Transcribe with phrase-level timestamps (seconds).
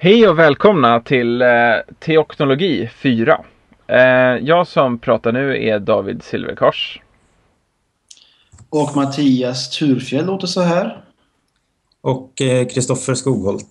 [0.00, 1.48] Hej och välkomna till eh,
[1.98, 3.44] Teoknologi 4.
[3.86, 3.98] Eh,
[4.42, 7.00] jag som pratar nu är David Silverkors.
[8.70, 11.04] Och Mattias Turfjell låter så här.
[12.00, 12.32] Och
[12.74, 13.68] Kristoffer eh, Skogholt.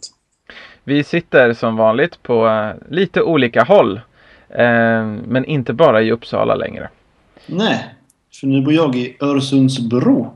[0.83, 4.01] Vi sitter som vanligt på eh, lite olika håll.
[4.49, 6.89] Eh, men inte bara i Uppsala längre.
[7.46, 7.85] Nej,
[8.39, 10.33] för nu bor jag i Öresundsbro.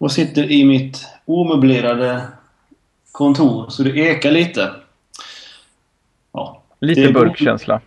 [0.00, 2.22] Och sitter i mitt omöblerade
[3.18, 4.70] kontor så det ekar lite.
[6.32, 7.80] Ja, lite burkkänsla.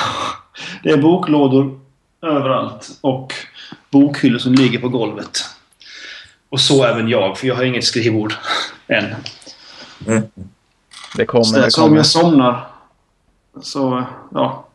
[0.82, 1.80] det är boklådor
[2.22, 3.34] överallt och
[3.90, 5.38] bokhyllor som ligger på golvet.
[6.48, 8.34] Och så även jag, för jag har inget skrivbord
[8.86, 9.14] än.
[10.06, 10.22] Mm.
[11.16, 12.66] Det kommer, så, det så om jag somnar
[13.62, 14.68] så, ja,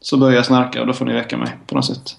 [0.00, 2.16] så börjar jag snarka och då får ni väcka mig på något sätt.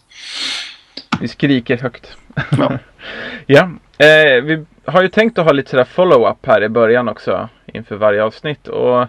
[1.20, 2.08] Vi skriker högt.
[2.52, 2.80] Ja.
[3.46, 3.70] ja.
[3.98, 7.96] Eh, vi har ju tänkt att ha lite sådär follow-up här i början också inför
[7.96, 8.68] varje avsnitt.
[8.68, 9.08] Och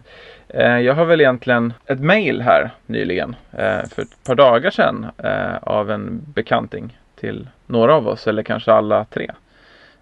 [0.49, 5.07] eh, jag har väl egentligen ett mail här nyligen eh, för ett par dagar sedan
[5.19, 9.31] eh, av en bekanting till några av oss eller kanske alla tre.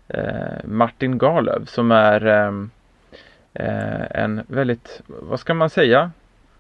[0.09, 2.71] Eh, Martin Garlöv som är ehm,
[3.55, 6.11] eh, en väldigt, vad ska man säga,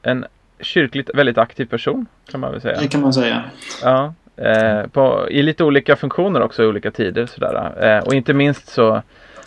[0.02, 0.24] en
[0.60, 2.80] kyrkligt väldigt aktiv person kan man väl säga.
[2.80, 3.42] Det kan man säga.
[3.82, 7.26] Ja, Eh, på, I lite olika funktioner också i olika tider.
[7.26, 7.84] Sådär.
[7.84, 9.02] Eh, och inte minst så,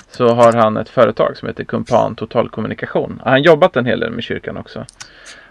[0.09, 3.21] så har han ett företag som heter Kumpan Total Kommunikation.
[3.23, 4.85] Han har jobbat en hel del med kyrkan också.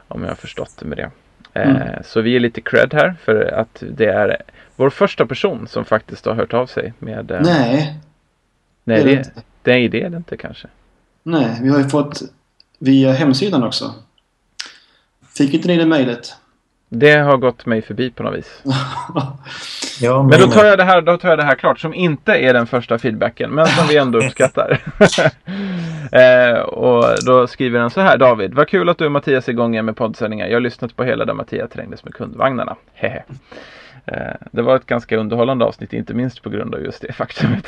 [0.09, 1.11] Om jag har förstått det med det.
[1.53, 2.03] Eh, mm.
[2.05, 4.43] Så vi är lite cred här för att det är
[4.77, 7.31] vår första person som faktiskt har hört av sig med...
[7.31, 8.01] Eh, nej.
[8.85, 10.69] Nej, det, det, nej, det är det inte kanske.
[11.23, 12.23] Nej, vi har ju fått
[12.79, 13.95] via hemsidan också.
[15.37, 16.37] Fick inte ni det mejlet?
[16.95, 18.63] Det har gått mig förbi på något vis.
[20.01, 21.95] ja, men, men då, tar jag det här, då tar jag det här klart som
[21.95, 24.79] inte är den första feedbacken men som vi ändå uppskattar.
[26.13, 29.53] eh, och då skriver han så här David, vad kul att du och Mattias är
[29.53, 30.47] igång igen med poddsändningar.
[30.47, 32.77] Jag har lyssnat på hela där Mattias trängdes med kundvagnarna.
[32.95, 33.25] Hehe.
[34.07, 37.67] Eh, det var ett ganska underhållande avsnitt, inte minst på grund av just det faktumet.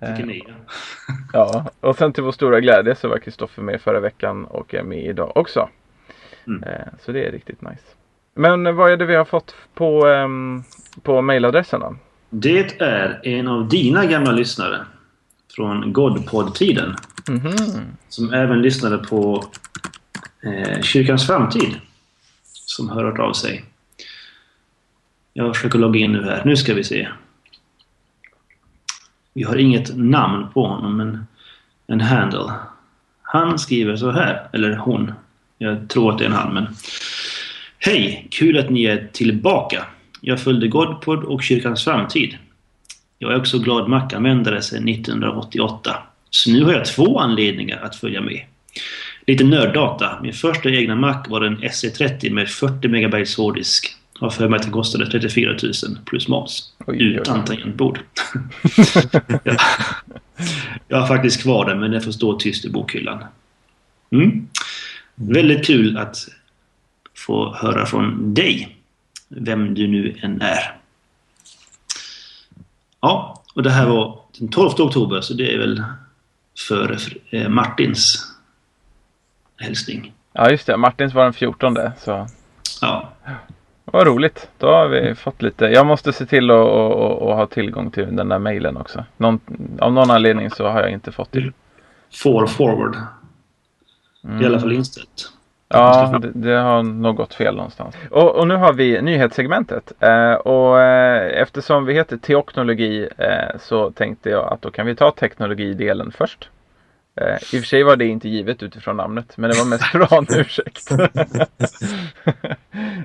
[0.00, 0.44] Tycker ni?
[1.32, 4.82] ja, och sen till vår stora glädje så var Kristoffer med förra veckan och är
[4.82, 5.68] med idag också.
[6.46, 6.62] Mm.
[6.62, 7.82] Eh, så det är riktigt nice.
[8.34, 10.64] Men vad är det vi har fått på, um,
[11.02, 11.96] på mailadressen då?
[12.30, 14.86] Det är en av dina gamla lyssnare.
[15.56, 16.96] Från Godpod-tiden.
[17.28, 17.80] Mm -hmm.
[18.08, 19.44] Som även lyssnade på
[20.42, 21.80] eh, Kyrkans framtid.
[22.42, 23.64] Som har hört av sig.
[25.32, 26.42] Jag försöker logga in nu här.
[26.44, 27.08] Nu ska vi se.
[29.34, 31.26] Vi har inget namn på honom, men
[31.86, 32.52] en handle.
[33.22, 35.12] Han skriver så här, eller hon.
[35.62, 36.66] Jag tror att det är en han, men...
[37.78, 38.26] Hej!
[38.30, 39.84] Kul att ni är tillbaka.
[40.20, 42.38] Jag följde Godpod och Kyrkans framtid.
[43.18, 45.96] Jag är också glad Mac-användare sedan 1988.
[46.30, 48.40] Så nu har jag två anledningar att följa med.
[49.26, 50.18] Lite nörddata.
[50.22, 53.96] Min första egna Mac var en SE30 med 40 MB hårddisk.
[54.18, 55.72] Har för mig att den kostade 34 000
[56.04, 56.72] plus moms.
[56.86, 58.00] Oj, utan tangentbord.
[59.44, 59.56] jag,
[60.88, 63.24] jag har faktiskt kvar den men den får stå tyst i bokhyllan.
[64.12, 64.48] Mm.
[65.14, 66.16] Väldigt kul att
[67.26, 68.76] få höra från dig,
[69.28, 70.76] vem du nu än är.
[73.00, 75.82] Ja, och det här var den 12 oktober, så det är väl
[76.68, 76.98] för
[77.30, 78.32] eh, Martins
[79.56, 80.12] hälsning.
[80.32, 80.76] Ja, just det.
[80.76, 81.76] Martins var den 14.
[81.98, 82.26] Så...
[82.80, 83.12] Ja.
[83.84, 84.48] Vad roligt.
[84.58, 85.64] Då har vi fått lite.
[85.64, 86.56] Jag måste se till att
[87.36, 89.04] ha tillgång till den där mejlen också.
[89.16, 89.40] Någon,
[89.80, 91.52] av någon anledning så har jag inte fått det.
[92.22, 92.96] For forward.
[94.24, 94.42] Mm.
[94.42, 95.32] I alla fall inställt.
[95.68, 97.96] Ja, det, det, har nog gått fel någonstans.
[98.10, 99.92] Och, och nu har vi nyhetssegmentet.
[100.00, 104.96] Eh, och eh, eftersom vi heter teoknologi eh, så tänkte jag att då kan vi
[104.96, 106.48] ta teknologidelen först.
[107.16, 109.84] Eh, I och för sig var det inte givet utifrån namnet, men det var mest
[109.84, 110.90] för att ha en ursäkt.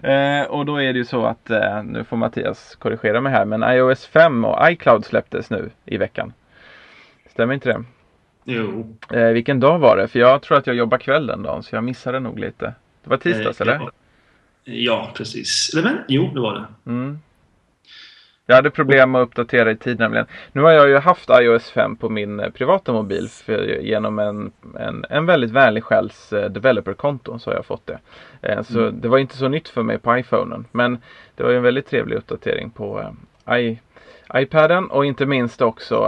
[0.04, 3.46] eh, och då är det ju så att, eh, nu får Mattias korrigera mig här,
[3.46, 6.34] men iOS 5 och iCloud släpptes nu i veckan.
[7.32, 7.84] Stämmer inte det?
[8.50, 8.98] Jo.
[9.14, 10.08] Eh, vilken dag var det?
[10.08, 12.74] För jag tror att jag jobbar kväll den dagen så jag missade nog lite.
[13.04, 13.80] Det var tisdags eh, eller?
[13.80, 13.92] Ja,
[14.64, 15.70] ja precis.
[15.74, 16.92] Eller men, jo det var det.
[16.92, 17.20] Mm.
[18.46, 20.26] Jag hade problem med att uppdatera i tid nämligen.
[20.52, 24.52] Nu har jag ju haft iOS 5 på min eh, privata mobil för, genom en,
[24.80, 28.00] en, en väldigt vänlig själs eh, developerkonto så har jag fått det.
[28.42, 29.02] Eh, så mm.
[29.02, 30.66] det var inte så nytt för mig på iPhonen.
[30.72, 30.98] Men
[31.36, 33.16] det var ju en väldigt trevlig uppdatering på
[33.58, 33.80] i,
[34.34, 36.00] iPaden och inte minst också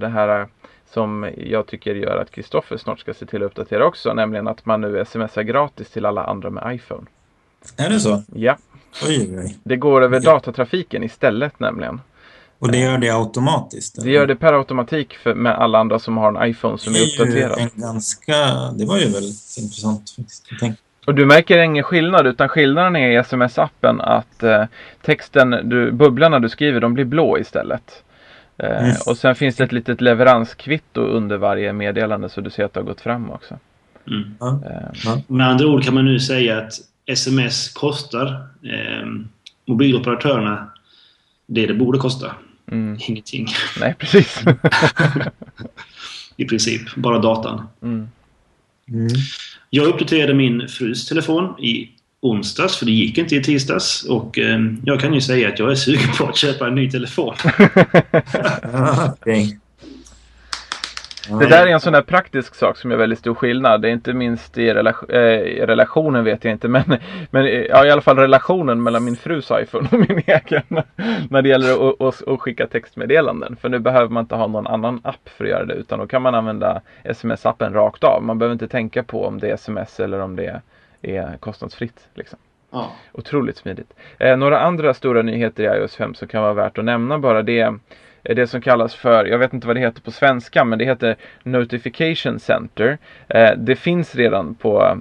[0.00, 0.46] det här
[0.92, 4.66] som jag tycker gör att Kristoffer snart ska se till att uppdatera också, nämligen att
[4.66, 7.06] man nu smsar gratis till alla andra med iPhone.
[7.76, 8.22] Är det så?
[8.34, 8.56] Ja.
[9.06, 9.58] Oj, oj.
[9.62, 12.00] Det går över datatrafiken istället nämligen.
[12.58, 14.02] Och det gör det automatiskt?
[14.02, 16.98] Det gör det per automatik för, med alla andra som har en iPhone som är,
[16.98, 17.58] är uppdaterad.
[17.58, 18.34] En ganska,
[18.72, 20.44] det var ju väldigt intressant faktiskt.
[21.06, 24.64] Och du märker ingen skillnad utan skillnaden är i sms-appen att eh,
[25.02, 28.02] texten, du, bubblorna du skriver, de blir blå istället.
[28.62, 28.96] Mm.
[29.06, 32.80] Och sen finns det ett litet leveranskvitto under varje meddelande så du ser att det
[32.80, 33.58] har gått fram också.
[34.06, 34.34] Mm.
[34.40, 35.18] Eh.
[35.26, 36.72] Med andra ord kan man nu säga att
[37.06, 38.26] sms kostar
[38.62, 39.06] eh,
[39.66, 40.70] mobiloperatörerna
[41.46, 42.34] det det borde kosta.
[42.72, 42.98] Mm.
[43.08, 43.46] Ingenting.
[43.80, 44.44] Nej, precis.
[46.36, 47.68] I princip, bara datan.
[47.82, 48.08] Mm.
[48.88, 49.08] Mm.
[49.70, 51.90] Jag uppdaterade min frus telefon i
[52.22, 54.04] onsdags, för det gick inte i tisdags.
[54.04, 56.90] Och eh, jag kan ju säga att jag är sugen på att köpa en ny
[56.90, 57.34] telefon.
[59.12, 59.46] okay.
[61.38, 63.82] Det där är en sån där praktisk sak som är väldigt stor skillnad.
[63.82, 66.68] Det är inte minst i, relation, äh, i relationen vet jag inte.
[66.68, 66.82] Men,
[67.30, 70.62] men ja, i alla fall relationen mellan min frus iPhone och min egen.
[71.30, 73.56] när det gäller att, att, att, skicka textmeddelanden.
[73.56, 75.74] För nu behöver man inte ha någon annan app för att göra det.
[75.74, 78.22] Utan då kan man använda sms-appen rakt av.
[78.22, 80.60] Man behöver inte tänka på om det är sms eller om det är
[81.40, 82.08] kostnadsfritt.
[82.14, 82.38] Liksom.
[82.70, 82.92] Ja.
[83.12, 83.94] Otroligt smidigt.
[84.18, 87.42] Eh, några andra stora nyheter i iOS 5 som kan vara värt att nämna bara
[87.42, 87.74] det
[88.22, 91.16] det som kallas för, jag vet inte vad det heter på svenska, men det heter
[91.42, 92.98] Notification Center.
[93.28, 94.98] Eh, det finns redan på,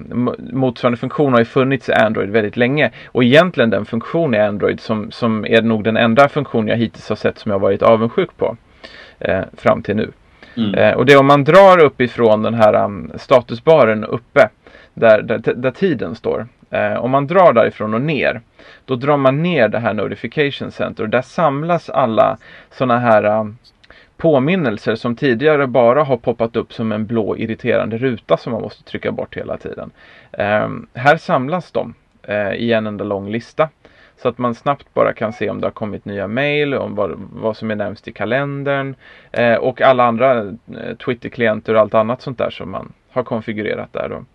[0.53, 2.91] motsvarande funktion har ju funnits i Android väldigt länge.
[3.07, 7.09] Och egentligen den funktion i Android som, som är nog den enda funktion jag hittills
[7.09, 8.57] har sett som jag varit avundsjuk på.
[9.19, 10.11] Eh, fram till nu.
[10.57, 10.73] Mm.
[10.73, 14.49] Eh, och det är om man drar uppifrån den här um, statusbaren uppe,
[14.99, 16.47] där, där, där tiden står.
[16.69, 18.41] Eh, om man drar därifrån och ner,
[18.85, 22.37] då drar man ner det här Notification Center och där samlas alla
[22.71, 23.51] sådana här uh,
[24.17, 28.83] påminnelser som tidigare bara har poppat upp som en blå irriterande ruta som man måste
[28.83, 29.91] trycka bort hela tiden.
[30.31, 31.93] Eh, här samlas de
[32.23, 33.69] eh, i en enda lång lista.
[34.21, 37.11] Så att man snabbt bara kan se om det har kommit nya mail, om vad,
[37.33, 38.95] vad som är närmst i kalendern
[39.31, 43.93] eh, och alla andra eh, Twitter-klienter och allt annat sånt där som man har konfigurerat
[43.93, 44.09] där.
[44.09, 44.25] Då.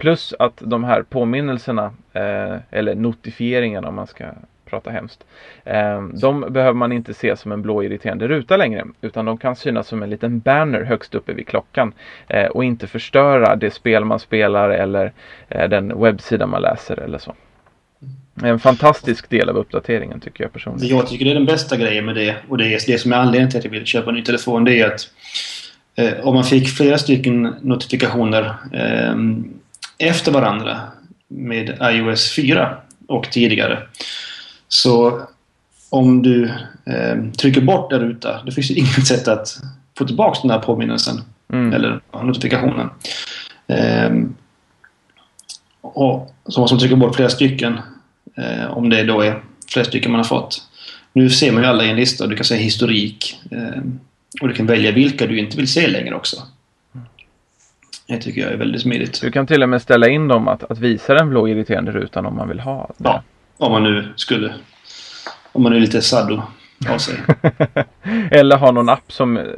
[0.00, 4.24] Plus att de här påminnelserna, eh, eller notifieringarna om man ska
[4.70, 5.24] prata hemskt.
[5.64, 8.84] Eh, de behöver man inte se som en blå irriterande ruta längre.
[9.00, 11.92] Utan de kan synas som en liten banner högst uppe vid klockan.
[12.28, 15.12] Eh, och inte förstöra det spel man spelar eller
[15.48, 17.34] eh, den webbsida man läser eller så.
[18.42, 20.96] En fantastisk del av uppdateringen tycker jag personligen.
[20.96, 22.36] Jag tycker det är den bästa grejen med det.
[22.48, 24.64] Och det är det som är anledningen till att jag vill köpa en ny telefon.
[24.64, 25.08] Det är att
[25.94, 29.14] eh, om man fick flera stycken notifikationer eh,
[30.00, 30.80] efter varandra
[31.28, 32.76] med iOS 4
[33.08, 33.78] och tidigare.
[34.68, 35.20] Så
[35.90, 36.44] om du
[36.86, 39.56] eh, trycker bort en ruta, då finns det inget sätt att
[39.98, 41.20] få tillbaka den här påminnelsen
[41.52, 41.72] mm.
[41.72, 42.90] eller notifikationen.
[43.66, 44.10] Eh,
[45.80, 47.80] och så måste man trycka bort flera stycken
[48.36, 49.42] eh, om det då är
[49.72, 50.62] flera stycken man har fått.
[51.12, 53.82] Nu ser man ju alla i en lista och du kan se historik eh,
[54.40, 56.42] och du kan välja vilka du inte vill se längre också.
[58.10, 59.20] Det tycker jag är väldigt smidigt.
[59.20, 62.26] Du kan till och med ställa in dem att, att visa den blå irriterande rutan
[62.26, 63.08] om man vill ha det.
[63.08, 63.22] Ja,
[63.56, 64.54] om man nu skulle.
[65.52, 66.42] Om man är lite saddo
[66.88, 67.14] av sig.
[68.30, 69.52] Eller ha någon app som...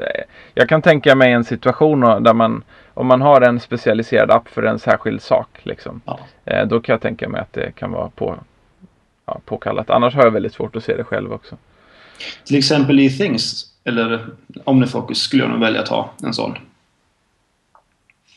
[0.54, 2.64] Jag kan tänka mig en situation där man
[2.94, 5.48] om man har en specialiserad app för en särskild sak.
[5.62, 6.18] Liksom, ja.
[6.44, 8.38] eh, då kan jag tänka mig att det kan vara på,
[9.26, 9.90] ja, påkallat.
[9.90, 11.56] Annars har jag väldigt svårt att se det själv också.
[12.44, 14.26] Till exempel i Things eller
[14.64, 16.58] Omnifocus skulle jag nog välja att ha en sån.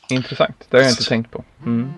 [0.10, 0.66] Intressant.
[0.69, 1.44] Det har jag inte tänkt på.
[1.66, 1.94] Mm.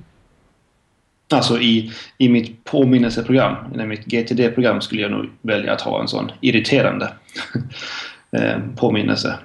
[1.32, 6.08] Alltså i, i mitt påminnelseprogram, eller mitt GTD-program skulle jag nog välja att ha en
[6.08, 7.14] sån irriterande
[8.32, 9.40] eh, påminnelse.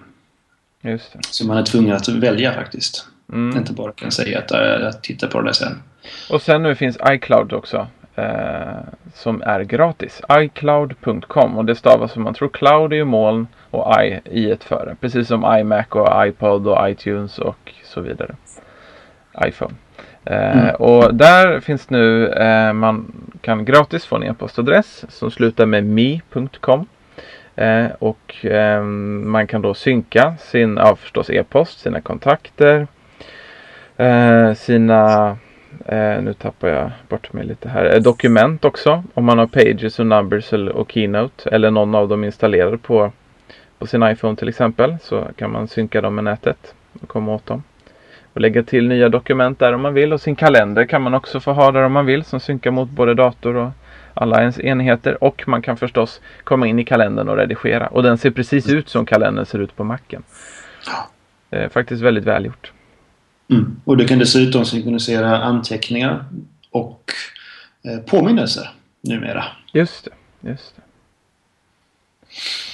[0.83, 1.19] Just det.
[1.23, 3.07] Så man är tvungen att välja faktiskt.
[3.33, 3.59] Mm.
[3.59, 5.83] Inte bara kan säga att jag tittar på det sen.
[6.31, 7.87] Och sen nu finns iCloud också.
[8.15, 8.81] Eh,
[9.15, 10.21] som är gratis.
[10.33, 12.49] iCloud.com och det stavas som man tror.
[12.49, 14.97] Cloud är ju moln och i, i ett före.
[15.01, 18.35] Precis som iMac och iPod och iTunes och så vidare
[19.47, 19.75] iPhone.
[20.25, 20.75] Eh, mm.
[20.75, 26.87] Och där finns nu, eh, man kan gratis få en e-postadress som slutar med me.com.
[27.57, 32.87] Eh, och eh, man kan då synka sin, ja förstås e-post, sina kontakter,
[33.97, 35.29] eh, sina,
[35.87, 39.05] eh, nu tappar jag bort mig lite här, dokument också.
[39.15, 43.13] Om man har Pages och Numbers och Keynote eller någon av dem installerade på,
[43.83, 47.47] på sin iPhone till exempel så kan man synka dem med nätet och komma åt
[47.47, 47.63] dem
[48.33, 50.13] och lägga till nya dokument där om man vill.
[50.13, 52.91] Och sin kalender kan man också få ha där om man vill som synkar mot
[52.91, 53.71] både dator och
[54.15, 55.25] alla ens enheter.
[55.25, 57.87] Och man kan förstås komma in i kalendern och redigera.
[57.87, 60.23] Och den ser precis ut som kalendern ser ut på macken.
[61.51, 62.73] Det är faktiskt väldigt välgjort.
[63.51, 63.81] Mm.
[63.85, 66.25] Och du kan dessutom synkronisera anteckningar
[66.71, 67.13] och
[67.85, 68.71] eh, påminnelser
[69.01, 69.45] numera.
[69.73, 70.49] Just det.
[70.51, 70.83] Just det.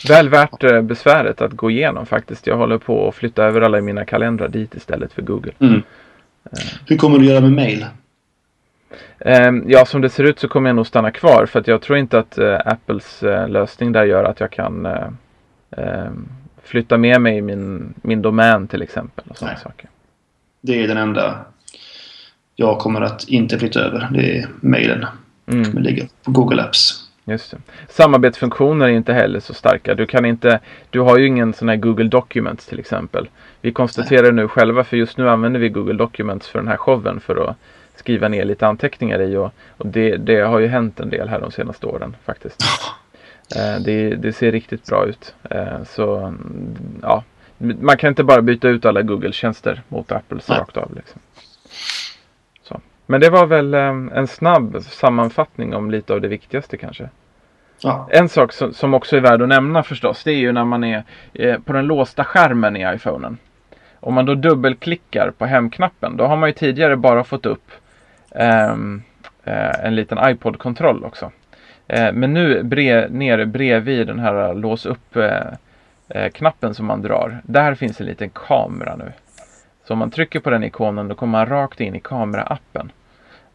[0.08, 2.46] Väl värt eh, besväret att gå igenom faktiskt.
[2.46, 5.52] Jag håller på att flytta över alla mina kalendrar dit istället för Google.
[5.58, 5.82] Mm.
[6.86, 7.86] Hur kommer du göra med mail?
[9.18, 11.82] Ehm, Ja, som det ser ut så kommer jag nog stanna kvar för att jag
[11.82, 15.08] tror inte att eh, Apples eh, lösning där gör att jag kan eh,
[15.70, 16.28] ehm,
[16.62, 19.62] flytta med mig min, min domän till exempel och sådana Nej.
[19.62, 19.88] saker.
[20.60, 21.38] Det är den enda
[22.56, 24.08] jag kommer att inte flytta över.
[24.12, 25.06] Det är mailen.
[25.46, 25.62] Mm.
[25.74, 27.07] Den ligger på Google Apps.
[27.28, 27.58] Just det.
[27.88, 29.94] Samarbetsfunktioner är inte heller så starka.
[29.94, 33.28] Du kan inte, du har ju ingen sån här Google Documents till exempel.
[33.60, 37.20] Vi konstaterar nu själva, för just nu använder vi Google Documents för den här showen
[37.20, 37.56] för att
[37.96, 41.40] skriva ner lite anteckningar i och, och det, det har ju hänt en del här
[41.40, 42.64] de senaste åren faktiskt.
[43.56, 45.34] Eh, det, det ser riktigt bra ut.
[45.50, 46.34] Eh, så
[47.02, 47.24] ja,
[47.58, 50.94] man kan inte bara byta ut alla Google-tjänster mot Apples rakt av.
[50.94, 51.20] Liksom.
[53.10, 57.08] Men det var väl eh, en snabb sammanfattning om lite av det viktigaste kanske.
[57.82, 58.08] Ja.
[58.10, 61.04] En sak som, också är värd att nämna förstås, det är ju när man är
[61.32, 63.38] eh, på den låsta skärmen i iPhonen.
[64.00, 67.70] Om man då dubbelklickar på hemknappen, då har man ju tidigare bara fått upp
[68.30, 68.74] eh,
[69.84, 71.30] en liten iPod-kontroll också.
[72.12, 75.46] Men nu bre, nere bredvid den här lås upp eh,
[76.08, 79.12] eh, knappen som man drar, där finns en liten kamera nu.
[79.88, 82.92] Så om man trycker på den ikonen då kommer man rakt in i kameraappen.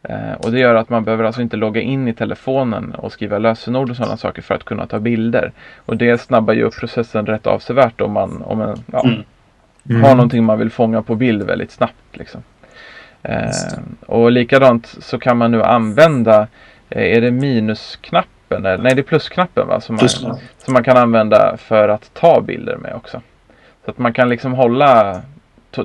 [0.03, 3.37] Eh, och det gör att man behöver alltså inte logga in i telefonen och skriva
[3.37, 5.51] lösenord och sådana saker för att kunna ta bilder.
[5.85, 9.03] Och det snabbar ju upp processen rätt avsevärt om man, om man ja,
[9.89, 10.03] Mm.
[10.03, 12.17] har någonting man vill fånga på bild väldigt snabbt.
[12.17, 12.43] Liksom.
[13.23, 13.49] Eh,
[14.05, 16.47] och likadant så kan man nu använda,
[16.89, 18.65] eh, är det minusknappen?
[18.65, 19.81] Eller, nej det är plusknappen va?
[19.81, 20.09] Som man,
[20.57, 23.21] som man kan använda för att ta bilder med också.
[23.85, 25.21] Så att man kan liksom hålla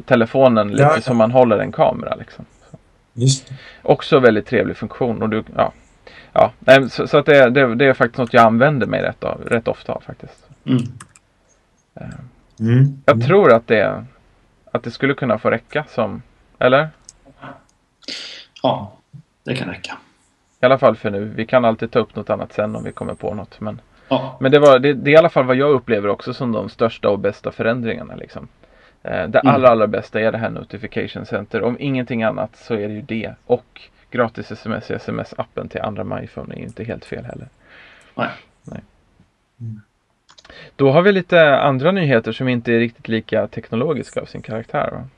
[0.06, 1.00] telefonen lite Ja, ja.
[1.00, 2.14] som man håller en kamera.
[2.14, 2.44] Liksom.
[3.12, 3.54] Just det.
[3.82, 5.22] Också väldigt trevlig funktion.
[5.22, 5.72] Och du, ja,
[6.32, 9.24] ja, nej, så, så att det, det, det är faktiskt något jag använder mig rätt,
[9.24, 10.46] av, rätt ofta av faktiskt.
[10.64, 10.82] Mm.
[12.60, 13.02] Mm.
[13.06, 14.04] Jag tror att det,
[14.72, 16.22] att det skulle kunna få räcka som,
[16.58, 16.88] eller?
[18.62, 18.92] Ja,
[19.44, 19.98] det kan räcka.
[20.60, 21.24] I alla fall för nu.
[21.24, 23.60] Vi kan alltid ta upp något annat sen om vi kommer på något.
[23.60, 24.36] Men, Ja.
[24.40, 26.68] men det, var, det, det är i alla fall vad jag upplever också som de
[26.68, 28.14] största och bästa förändringarna.
[28.14, 28.48] Liksom.
[29.02, 29.54] Eh, det Mm.
[29.54, 31.62] allra, allra bästa är det här Notification Center.
[31.62, 33.34] Om ingenting annat så är det ju det.
[33.46, 37.48] Och gratis sms i sms-appen till andra med iPhone är ju inte helt fel heller.
[38.62, 38.80] Nej.
[40.76, 44.90] Då har vi lite andra nyheter som inte är riktigt lika teknologiska av sin karaktär.
[44.90, 45.08] Va?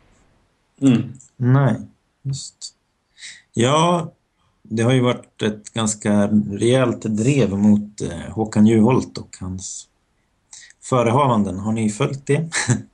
[0.88, 1.12] Mm.
[1.36, 1.76] Nej,
[2.22, 2.74] just.
[3.52, 4.12] Ja,
[4.62, 9.88] det har ju varit ett ganska rejält drev mot eh, Håkan Juholt och hans
[10.82, 11.58] förehavanden.
[11.58, 12.48] Har ni följt det?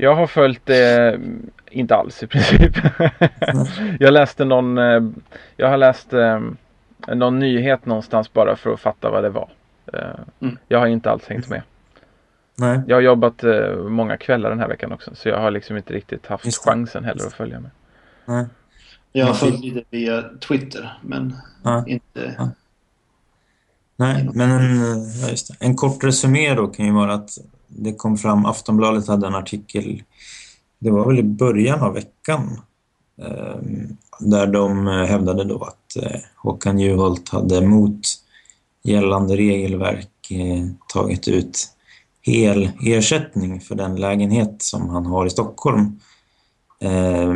[0.00, 2.76] Jag har följt det mm, inte alls i princip.
[4.00, 5.02] jag läste någon, eh,
[5.56, 6.40] jag har läst eh,
[7.14, 9.48] någon nyhet någonstans bara för att fatta vad det var.
[9.92, 10.00] Eh,
[10.40, 10.58] Mm.
[10.68, 11.62] Jag har inte alls hängt med.
[12.56, 12.80] Nej.
[12.86, 15.92] Jag har jobbat eh, många kvällar den här veckan också så jag har liksom inte
[15.92, 17.70] riktigt haft Just chansen heller att följa med.
[18.24, 18.46] Nej.
[19.12, 21.84] Jag har följt lite via Twitter, men Ja.
[21.86, 22.34] inte...
[22.38, 22.48] Ja.
[23.96, 24.78] Nej, men en,
[25.22, 25.66] ja, just det.
[25.66, 27.30] en kort resumé då kan ju vara att
[27.76, 30.02] det kom fram, Aftonbladet hade en artikel,
[30.78, 32.60] det var väl i början av veckan,
[33.22, 33.56] eh,
[34.20, 38.00] där de eh, hävdade då att eh, Håkan Juholt hade mot
[38.82, 41.68] gällande regelverk eh, tagit ut
[42.22, 46.00] hel ersättning för den lägenhet som han har i Stockholm.
[46.80, 47.34] Eh,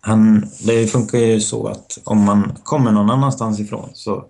[0.00, 4.24] han, det funkar ju så att om man kommer någon annanstans ifrån så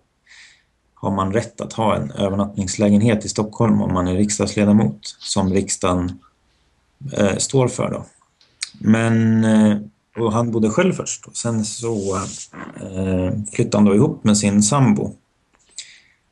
[1.01, 6.19] har man rätt att ha en övernattningslägenhet i Stockholm om man är riksdagsledamot som riksdagen
[7.13, 7.91] eh, står för.
[7.91, 8.05] Då.
[8.81, 9.79] Men eh,
[10.19, 14.63] och han bodde själv först och sen så eh, flyttade han då ihop med sin
[14.63, 15.15] sambo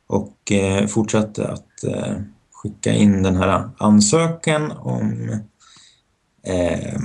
[0.07, 2.15] och eh, fortsatte att eh,
[2.51, 5.39] skicka in den här ansökan om,
[6.43, 6.99] eh,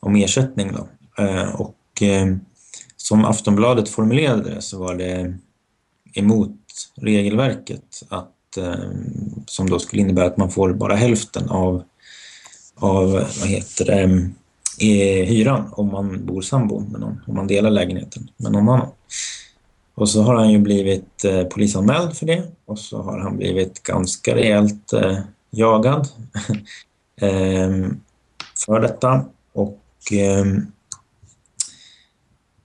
[0.00, 0.72] om ersättning.
[0.72, 0.88] Då.
[1.22, 2.36] Eh, och eh,
[2.96, 5.38] som Aftonbladet formulerade det så var det
[6.14, 6.56] emot
[6.94, 8.90] regelverket att, eh,
[9.46, 11.82] som då skulle innebära att man får bara hälften av,
[12.74, 14.02] av vad heter det,
[14.86, 18.88] eh, hyran om man bor sambo med någon, om man delar lägenheten med någon annan.
[19.94, 23.82] Och så har han ju blivit eh, polisanmäld för det och så har han blivit
[23.82, 25.18] ganska rejält eh,
[25.50, 26.08] jagad
[27.20, 27.70] eh,
[28.66, 29.24] för detta.
[29.52, 30.44] Och eh,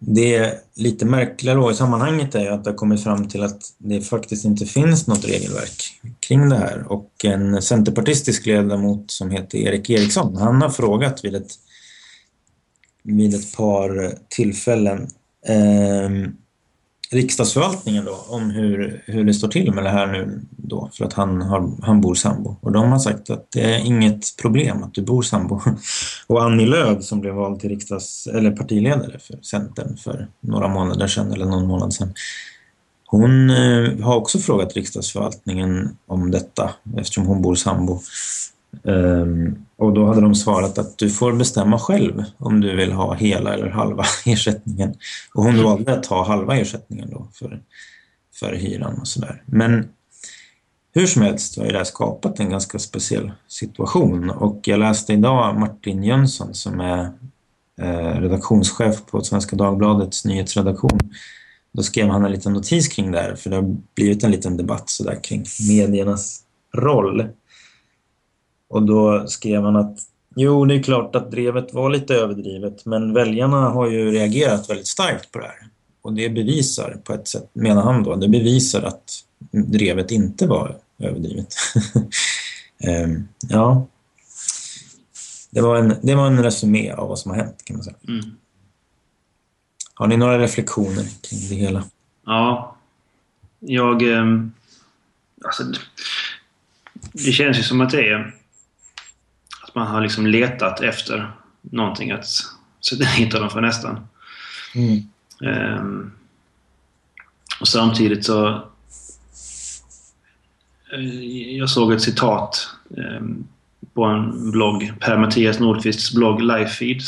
[0.06, 4.02] det lite märkliga då i sammanhanget är att det har kommit fram till att det
[4.02, 6.92] faktiskt inte finns något regelverk kring det här.
[6.92, 11.52] Och en centerpartistisk ledamot som heter Erik Eriksson, han har frågat vid ett,
[13.04, 15.08] vid ett par tillfällen
[15.48, 16.10] eh,
[17.14, 21.14] riksdagsförvaltningen då om hur, hur det står till med det här nu då för att
[21.14, 22.56] han, har, han bor sambo.
[22.62, 25.62] Och de har sagt att det är inget problem att du bor sambo.
[26.28, 31.08] Och Annie Lööf som blev vald till riksdags, eller partiledare för Centern för några månader
[31.08, 32.14] sedan eller någon månad sedan.
[33.06, 38.00] Hon eh, har också frågat riksdagsförvaltningen om detta eftersom hon bor sambo.
[38.84, 43.14] Um, och då hade de svarat att du får bestämma själv om du vill ha
[43.14, 44.96] hela eller halva ersättningen.
[45.34, 47.62] Och hon valde att ta halva ersättningen då för,
[48.34, 49.44] för hyran och sådär.
[49.46, 49.88] Men
[50.94, 55.60] hur som helst har det här skapat en ganska speciell situation och jag läste idag
[55.60, 57.12] Martin Jönsson som är
[57.82, 61.00] eh, redaktionschef på Svenska Dagbladets nyhetsredaktion.
[61.72, 64.58] Då skrev han en liten notis kring det här för det har blivit en liten
[64.58, 66.42] debatt sådär kring mediernas
[66.78, 67.30] roll
[68.74, 69.98] och då skrev han att
[70.36, 74.88] jo, det är klart att drevet var lite överdrivet men väljarna har ju reagerat väldigt
[74.88, 75.68] starkt på det här.
[76.02, 79.12] Och det bevisar på ett sätt, menar han då, det bevisar att
[79.52, 81.56] drevet inte var överdrivet.
[83.06, 83.88] um, ja,
[85.50, 87.96] det var, en, det var en resumé av vad som har hänt kan man säga.
[88.08, 88.26] Mm.
[89.94, 91.84] Har ni några reflektioner kring det hela?
[92.26, 92.78] Ja,
[93.60, 94.12] jag...
[94.12, 94.26] Eh,
[95.46, 95.64] alltså,
[97.12, 98.43] det känns ju som att det är
[99.76, 102.26] man har liksom letat efter någonting att
[102.90, 104.08] sätta dit dem för nästan.
[104.76, 105.02] Mm.
[105.80, 106.12] Um,
[107.60, 108.62] och samtidigt så...
[110.98, 111.26] Uh,
[111.58, 113.48] jag såg ett citat um,
[113.94, 117.02] på en blogg, Per-Mattias Nordqvists blogg Lifefeed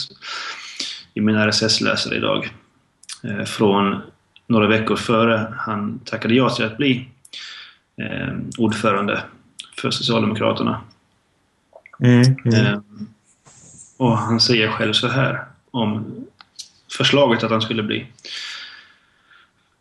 [1.13, 2.49] i min RSS-läsare idag.
[3.25, 4.01] Uh, från
[4.47, 7.09] några veckor före han tackade ja till att bli
[8.01, 9.23] uh, ordförande
[9.81, 10.81] för Socialdemokraterna.
[11.99, 12.65] Mm, mm.
[12.65, 12.83] Ehm,
[13.97, 16.15] och han säger själv så här om
[16.97, 18.05] förslaget att han skulle bli.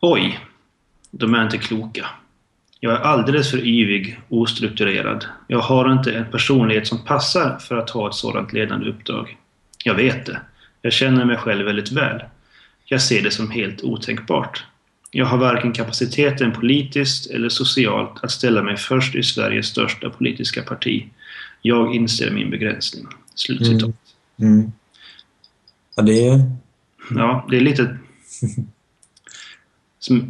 [0.01, 0.41] Oj,
[1.11, 2.07] de är inte kloka.
[2.81, 5.27] Jag är alldeles för yvig, ostrukturerad.
[5.47, 9.37] Jag har inte en personlighet som passar för att ha ett sådant ledande uppdrag.
[9.85, 10.41] Jag vet det.
[10.83, 12.23] Jag känner mig själv väldigt väl.
[12.85, 14.65] Jag ser det som helt otänkbart.
[15.11, 20.63] Jag har varken kapaciteten politiskt eller socialt att ställa mig först i Sveriges största politiska
[20.63, 21.09] parti.
[21.67, 23.07] Jag inser min begränsning.
[23.35, 23.91] Slutcitat.
[24.37, 24.53] Mm.
[24.53, 24.73] Mm.
[25.97, 26.41] Ja, det är...
[27.11, 27.99] Ja, det är lite...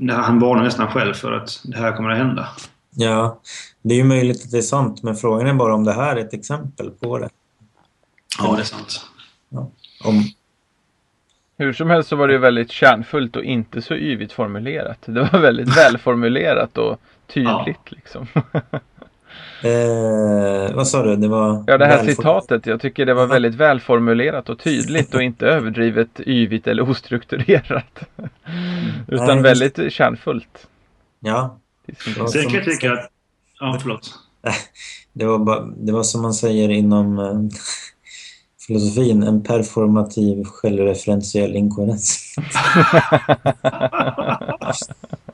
[0.13, 2.49] han varnar nästan själv för att det här kommer att hända.
[2.91, 3.41] Ja,
[3.83, 6.17] det är ju möjligt att det är sant, men frågan är bara om det här
[6.17, 7.31] är ett exempel på det.
[8.39, 9.07] Ja, det är sant.
[9.49, 9.71] Ja.
[10.05, 10.25] Om...
[11.57, 14.99] Hur som helst så var det väldigt kärnfullt och inte så yvigt formulerat.
[15.05, 17.97] Det var väldigt välformulerat och tydligt ja.
[17.97, 18.27] liksom.
[19.65, 21.17] Eh, vad sa du?
[21.17, 22.67] Det var ja, det här citatet.
[22.67, 28.01] Jag tycker det var väldigt välformulerat och tydligt och inte överdrivet yvigt eller ostrukturerat.
[29.09, 29.91] Utan Nej, väldigt det...
[29.91, 30.67] kärnfullt.
[31.21, 31.59] Ja.
[32.33, 33.11] Sen kan jag tycka att...
[33.61, 34.15] Ja, förlåt.
[35.17, 37.41] Det var, bara, det var som man säger inom äh,
[38.67, 42.35] filosofin, en performativ självreferentiell inkoherens.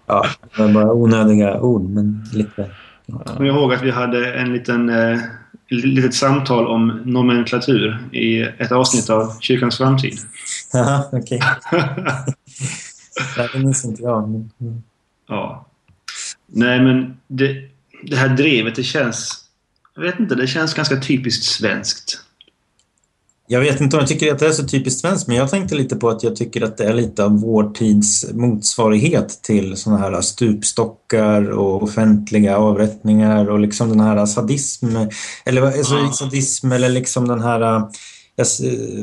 [0.06, 2.70] ja, det var bara onödiga ord, men lite...
[3.12, 5.20] Jag kommer ihåg att vi hade en liten, eh,
[5.68, 10.18] litet samtal om nomenklatur i ett avsnitt av Kyrkans framtid.
[10.72, 11.40] Ja, okej.
[13.52, 14.28] det minns inte jag.
[14.28, 14.50] Men...
[15.28, 15.66] Ja.
[16.46, 17.68] Nej, men det,
[18.02, 19.44] det här drevet, det känns...
[19.94, 22.24] Jag vet inte, det känns ganska typiskt svenskt.
[23.52, 25.74] Jag vet inte om jag tycker att det är så typiskt svenskt men jag tänkte
[25.74, 30.00] lite på att jag tycker att det är lite av vår tids motsvarighet till sådana
[30.00, 34.86] här stupstockar och offentliga avrättningar och liksom den här sadism
[35.44, 36.12] eller alltså ah.
[36.12, 37.82] sadism eller liksom den här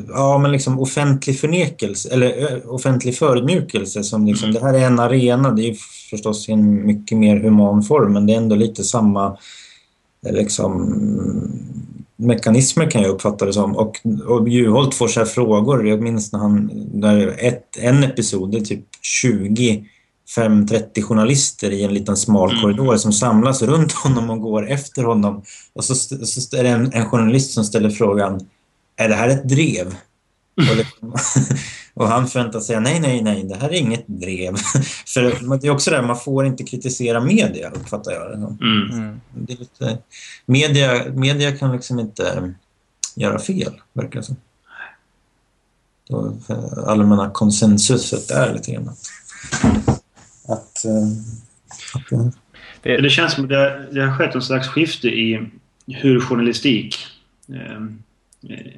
[0.07, 4.61] ja men liksom offentlig förnekelse eller offentlig förödmjukelse som liksom, mm.
[4.61, 5.75] det här är en arena, det är
[6.09, 9.37] förstås en mycket mer human form men det är ändå lite samma
[10.29, 10.93] liksom
[12.17, 13.75] mekanismer kan jag uppfatta det som.
[13.75, 15.87] Och, och Juholt får så frågor.
[15.87, 19.85] Jag minns när han, där ett, en episod, det är typ 20
[20.35, 22.61] 5-30 journalister i en liten smal mm.
[22.61, 25.43] korridor som samlas runt honom och går efter honom.
[25.73, 28.47] Och så, så är det en, en journalist som ställer frågan
[28.95, 29.95] Är det här ett drev?
[30.57, 31.13] Och, liksom,
[31.97, 34.55] och, han förväntar sig nej, nej, nej, det här är inget drev.
[35.13, 38.91] För det är också det, man får inte kritisera media, uppfattar jag det mm.
[38.91, 39.21] mm.
[39.33, 39.53] det.
[39.53, 39.97] Är lite,
[40.45, 42.53] media, media kan liksom inte
[43.15, 44.35] göra fel, verkar det som.
[46.87, 49.05] allmänna konsensuset är lite grann att...
[50.49, 52.27] att, eh,
[52.81, 55.49] det, det känns som att det, det har skett en slags skifte i
[55.87, 56.95] hur journalistik
[57.49, 57.83] eh,
[58.53, 58.73] eh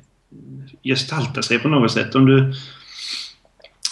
[0.84, 2.16] gestalta sig på något sätt.
[2.16, 2.54] Om du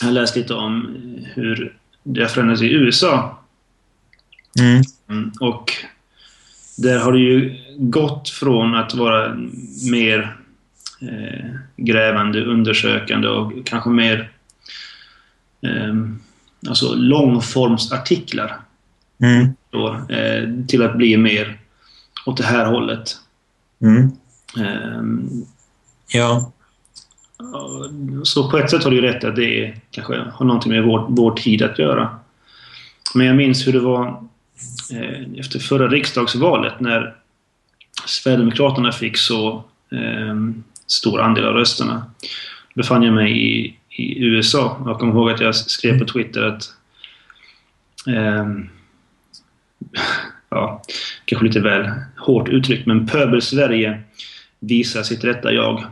[0.01, 0.97] har läst lite om
[1.33, 3.39] hur det har förändrats i USA.
[4.59, 4.83] Mm.
[5.09, 5.73] Mm, Och
[6.77, 9.37] där har det ju gått från att vara
[9.91, 10.37] mer
[11.01, 11.45] eh,
[11.77, 14.31] grävande, undersökande och kanske mer
[15.61, 15.95] eh,
[16.69, 18.59] alltså långformsartiklar
[19.21, 19.47] Mm.
[19.69, 21.59] då, eh, till att bli mer
[22.25, 23.17] åt det här hållet.
[23.81, 24.11] Mm.
[24.57, 25.29] Ehm,
[26.13, 26.51] Ja.
[28.23, 31.31] Så på ett sätt har du rätt att det kanske har någonting med vår, vår
[31.31, 32.19] tid att göra.
[33.15, 34.07] Men jag minns hur det var
[34.93, 37.15] eh, efter förra riksdagsvalet när
[38.05, 40.35] Sverigedemokraterna fick så eh,
[40.87, 42.11] stor andel av rösterna.
[42.73, 44.83] Då befann jag mig i, i USA.
[44.85, 46.73] Jag kommer ihåg att jag skrev på Twitter att
[48.07, 48.47] eh,
[50.49, 50.81] ja,
[51.25, 54.01] kanske lite väl hårt uttryckt, men Pöbel-Sverige
[54.59, 55.85] visar sitt rätta jag.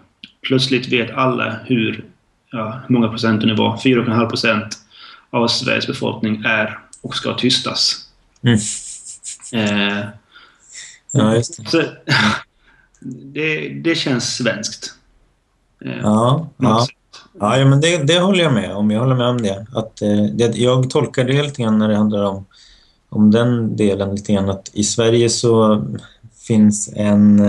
[0.48, 2.06] Plötsligt vet alla hur,
[2.52, 4.78] ja, många procent det nu var, 4,5 procent
[5.30, 8.10] av Sveriges befolkning är och ska tystas.
[8.44, 8.60] Mm.
[9.54, 10.06] Eh,
[11.12, 11.70] Ja, just det.
[11.70, 11.78] så,
[13.34, 14.94] det, det känns svenskt.
[15.86, 16.88] Eh, Ja, ja.
[17.40, 18.92] Ja, ja men det, det håller jag med om.
[18.92, 19.66] Jag håller med om det.
[19.74, 22.46] Att, eh, det jag tolkar det lite grann när det handlar om,
[23.10, 25.86] om den delen lite grann att i Sverige så
[26.48, 27.40] finns en...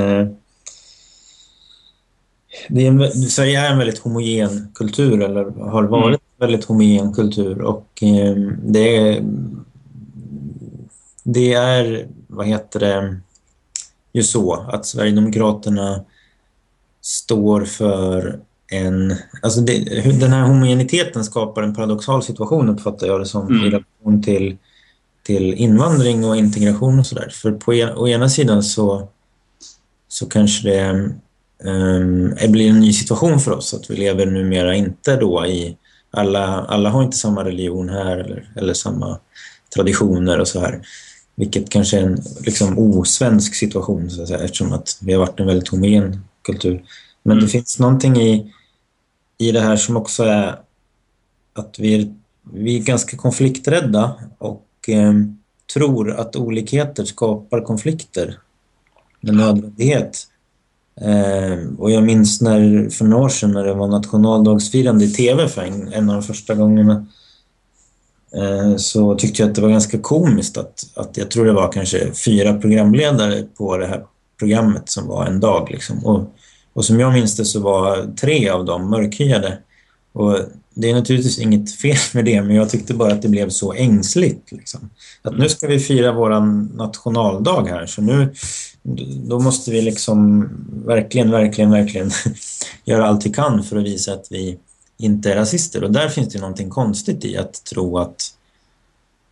[2.69, 6.21] Det är en, Sverige är en väldigt homogen kultur eller har varit Mm.
[6.39, 9.23] en väldigt homogen kultur och eh, det är
[11.29, 13.21] det är, vad heter det,
[14.13, 16.05] ju så att Sverigedemokraterna
[17.01, 18.41] står för
[18.73, 19.15] en...
[19.43, 19.79] Alltså det,
[20.21, 23.65] den här homogeniteten skapar en paradoxal situation uppfattar jag det som Mm.
[23.65, 24.57] i relation till,
[25.23, 27.29] till invandring och integration och sådär.
[27.33, 29.09] För på en, å ena sidan så,
[30.09, 31.11] så kanske det
[31.65, 35.77] um, blir en ny situation för oss att vi lever numera inte då i...
[36.11, 39.19] Alla, alla har inte samma religion här eller, eller samma
[39.75, 40.81] traditioner och så här.
[41.35, 45.41] Vilket kanske är en liksom, osvensk situation så att säga, eftersom att vi har varit
[45.41, 46.85] en väldigt homogen kultur.
[47.23, 47.45] Men Mm.
[47.45, 48.53] det finns någonting i,
[49.39, 50.59] i det här som också är
[51.53, 52.15] att vi är,
[52.53, 55.13] vi är ganska konflikträdda och eh,
[55.75, 58.39] tror att olikheter skapar konflikter
[59.21, 60.27] med nödvändighet.
[61.01, 65.49] Eh, och jag minns när, för några år sedan när det var nationaldagsfirande i tv
[65.49, 67.07] för en, en av de första gångerna
[68.35, 71.73] eh, så tyckte jag att det var ganska komiskt att, att jag tror det var
[71.73, 74.05] kanske fyra programledare på det här
[74.39, 75.69] programmet som var en dag.
[75.71, 76.07] Liksom.
[76.07, 76.35] Och,
[76.73, 79.59] och som jag minns det så var tre av dem mörkhyade.
[80.13, 80.39] Och
[80.79, 83.73] det är naturligtvis inget fel med det, men jag tyckte bara att det blev så
[83.73, 84.53] ängsligt.
[84.53, 84.91] Liksom.
[85.23, 88.35] Att nu ska vi fira våran nationaldag här, så nu
[89.27, 90.49] då måste vi liksom
[90.87, 92.11] verkligen, verkligen, verkligen
[92.85, 94.59] göra allt vi kan för att visa att vi
[94.99, 95.85] inte är rasister.
[95.85, 98.25] Och där finns det någonting konstigt i att tro att,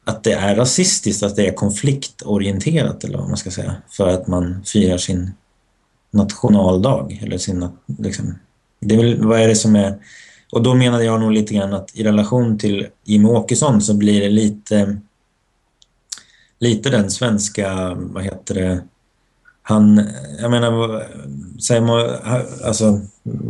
[0.04, 4.26] att det är rasistiskt, att det är konfliktorienterat eller vad man ska säga, för att
[4.26, 5.30] man firar sin
[6.10, 7.20] nationaldag.
[7.22, 8.38] Eller sin, liksom,
[8.80, 9.98] det är väl, vad är det som är...
[10.54, 14.20] Och då menade jag nog lite grann att i relation till Jimmie Åkesson så blir
[14.20, 14.96] det lite
[16.58, 18.82] lite den svenska, vad heter det,
[19.62, 20.06] han,
[20.40, 21.02] jag menar,
[21.60, 22.10] säger man,
[22.64, 23.00] alltså,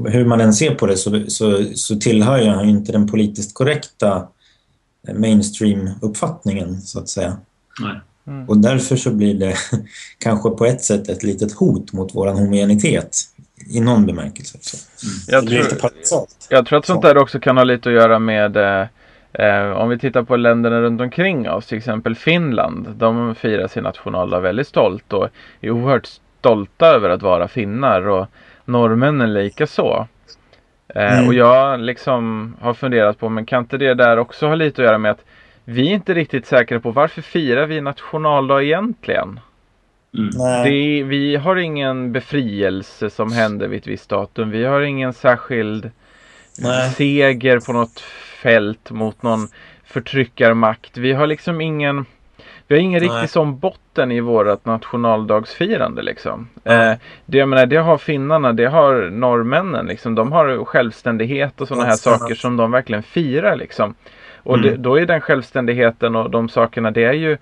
[0.07, 3.09] hur man än ser på det så, så, så tillhör ju han ju inte den
[3.09, 4.29] politiskt korrekta
[5.09, 7.37] mainstream-uppfattningen, så att säga.
[7.81, 8.01] Nej.
[8.27, 8.49] Mm.
[8.49, 9.57] Och därför så blir det
[10.19, 13.19] kanske på ett sätt ett litet hot mot vår homogenitet
[13.71, 14.59] i någon bemärkelse.
[14.61, 14.77] Så.
[15.33, 16.27] Jag tror-.
[16.49, 18.87] Jag tror att sånt där också kan ha lite att göra med eh,
[19.33, 22.89] eh, om vi tittar på länderna runt omkring oss, till exempel Finland.
[22.97, 25.29] De firar sin nationaldag väldigt stolt och
[25.61, 28.27] är oerhört stolta över att vara finnar och
[28.65, 30.09] norrmännen lika så.
[30.89, 31.29] Eh, Mm.
[31.29, 34.87] Och jag liksom har funderat på, men kan inte det där också ha lite att
[34.87, 35.25] göra med att
[35.65, 39.41] vi är inte riktigt säkra på varför firar vi nationaldag egentligen?
[40.15, 40.31] Mm.
[40.65, 44.51] Det, vi har ingen befrielse som hände vid ett visst datum.
[44.51, 45.91] Vi har ingen särskild
[46.59, 46.91] Nej.
[46.91, 48.01] seger på något
[48.43, 49.49] fält mot någon
[49.85, 50.97] förtryckarmakt.
[50.97, 52.05] Vi har liksom ingen
[52.67, 53.09] vi har ingen Nej.
[53.09, 56.49] riktig sån botten i vårt nationaldagsfirande liksom.
[56.65, 56.93] Eh,
[57.27, 60.15] det, jag menar, det har finnarna, det har norrmännen liksom.
[60.15, 63.95] De har självständighet och sådana här saker som de verkligen firar liksom.
[64.37, 64.71] Och Mm.
[64.71, 67.37] det, då är den självständigheten och de sakerna, det är ju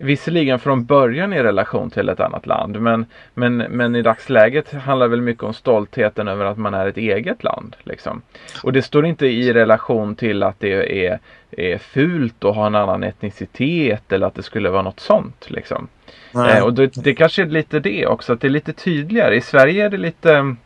[0.00, 5.08] Visserligen från början i relation till ett annat land men, men, men i dagsläget handlar
[5.08, 7.76] väl mycket om stoltheten över att man är ett eget land.
[7.82, 8.22] Liksom.
[8.62, 11.18] Och det står inte i relation till att det är,
[11.50, 15.50] är fult att ha en annan etnicitet eller att det skulle vara något sånt.
[15.50, 15.88] Liksom.
[16.34, 19.36] Eh, och det, det kanske är lite det också, att det är lite tydligare.
[19.36, 20.56] I Sverige är det lite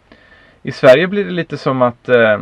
[0.62, 2.38] I Sverige blir det lite som att eh,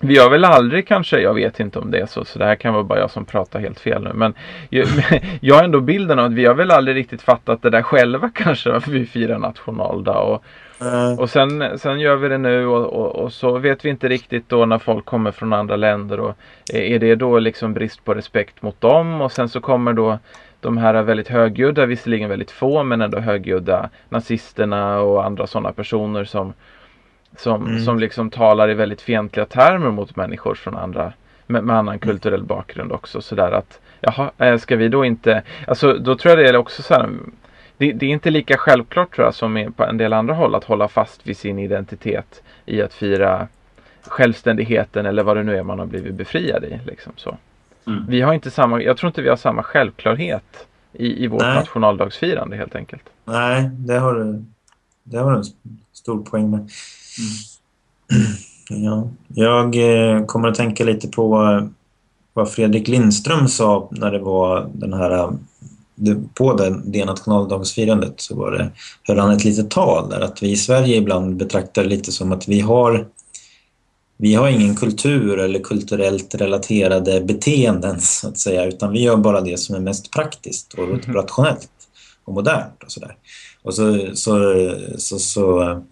[0.00, 2.54] vi har väl aldrig kanske, jag vet inte om det är så, så det här
[2.54, 4.12] kan vara bara jag som pratar helt fel nu.
[4.14, 4.34] Men
[4.70, 4.86] jag,
[5.40, 8.30] jag har ändå bilden av att vi har väl aldrig riktigt fattat det där själva
[8.34, 10.18] kanske, varför vi firar nationaldag.
[10.18, 10.42] Och,
[10.80, 11.18] mm.
[11.18, 14.48] och sen, sen gör vi det nu och, och, och, så vet vi inte riktigt
[14.48, 16.20] då när folk kommer från andra länder.
[16.20, 16.36] Och
[16.72, 19.20] är det då liksom brist på respekt mot dem?
[19.20, 20.18] Och sen så kommer då
[20.60, 26.24] de här väldigt högljudda, visserligen väldigt få, men ändå högljudda nazisterna och andra sådana personer
[26.24, 26.52] som
[27.38, 27.84] som, mm.
[27.84, 31.12] som liksom talar i väldigt fientliga termer mot människor från andra
[31.46, 33.20] med, med annan kulturell bakgrund också.
[33.20, 36.82] Sådär att jaha, eh, ska vi då inte, alltså då tror jag det är också
[36.82, 37.10] så här,
[37.76, 40.64] det, det, är inte lika självklart tror jag som på en del andra håll att
[40.64, 43.48] hålla fast vid sin identitet i att fira
[44.02, 46.80] självständigheten eller vad det nu är man har blivit befriad i.
[46.86, 47.36] Liksom så.
[47.86, 48.04] Mm.
[48.08, 51.54] Vi har inte samma, jag tror inte vi har samma självklarhet i, i vårt Nej.
[51.54, 53.02] nationaldagsfirande helt enkelt.
[53.24, 54.44] Nej, det har du,
[55.02, 55.44] det har du en
[55.92, 56.70] stor poäng med.
[57.18, 58.26] Mm.
[58.68, 61.28] Ja, jag eh, kommer att tänka lite på
[62.32, 65.28] vad Fredrik Lindström sa när det var den här
[66.34, 68.70] på det, det nationaldagsfirandet så var det,
[69.02, 72.32] höll han ett litet tal där att vi i Sverige ibland betraktar det lite som
[72.32, 73.06] att vi har
[74.16, 79.40] vi har ingen kultur eller kulturellt relaterade beteenden så att säga utan vi gör bara
[79.40, 81.00] det som är mest praktiskt och mm.
[81.06, 81.70] rationellt
[82.24, 83.16] och modernt och sådär.
[83.62, 84.38] Och så, så,
[84.98, 85.82] så, så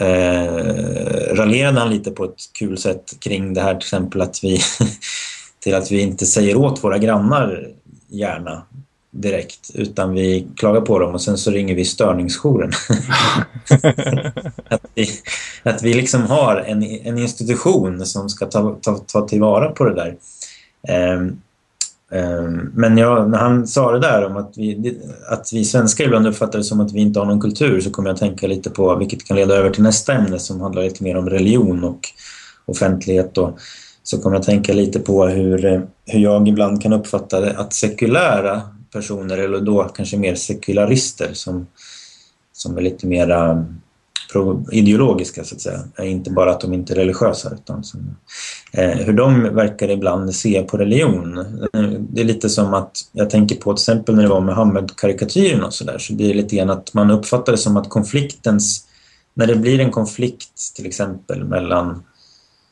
[0.00, 4.60] eh, raljerade han lite på ett kul sätt kring det här till exempel att vi
[5.60, 7.68] till att vi inte säger åt våra grannar
[8.08, 8.62] gärna
[9.10, 12.72] direkt utan vi klagar på dem och sen så ringer vi störningsjouren.
[14.68, 15.08] att, vi,
[15.62, 19.94] att vi liksom har en, en institution som ska ta, ta, ta tillvara på det
[19.94, 20.16] där.
[21.14, 21.40] Um,
[22.12, 26.26] Ehm, men jag, när han sa det där om att vi, att vi svenskar ibland
[26.26, 28.70] uppfattar det som att vi inte har någon kultur så kommer jag att tänka lite
[28.70, 32.00] på, vilket kan leda över till nästa ämne som handlar lite mer om religion och
[32.64, 33.58] offentlighet då.
[34.02, 37.72] Så kommer jag att tänka lite på hur, hur jag ibland kan uppfatta det att
[37.72, 41.66] sekulära personer eller då kanske mer sekularister som,
[42.52, 43.66] som är lite mera
[44.72, 45.80] ideologiska så att säga.
[46.02, 48.16] Inte bara att de inte är religiösa utan som,
[48.72, 51.44] eh, hur de verkar ibland se på religion.
[52.10, 55.74] Det är lite som att jag tänker på till exempel när det var Muhammed-karikatyren och
[55.74, 58.86] sådär så det är lite grann att man uppfattar det som att konfliktens
[59.34, 62.02] när det blir en konflikt till exempel mellan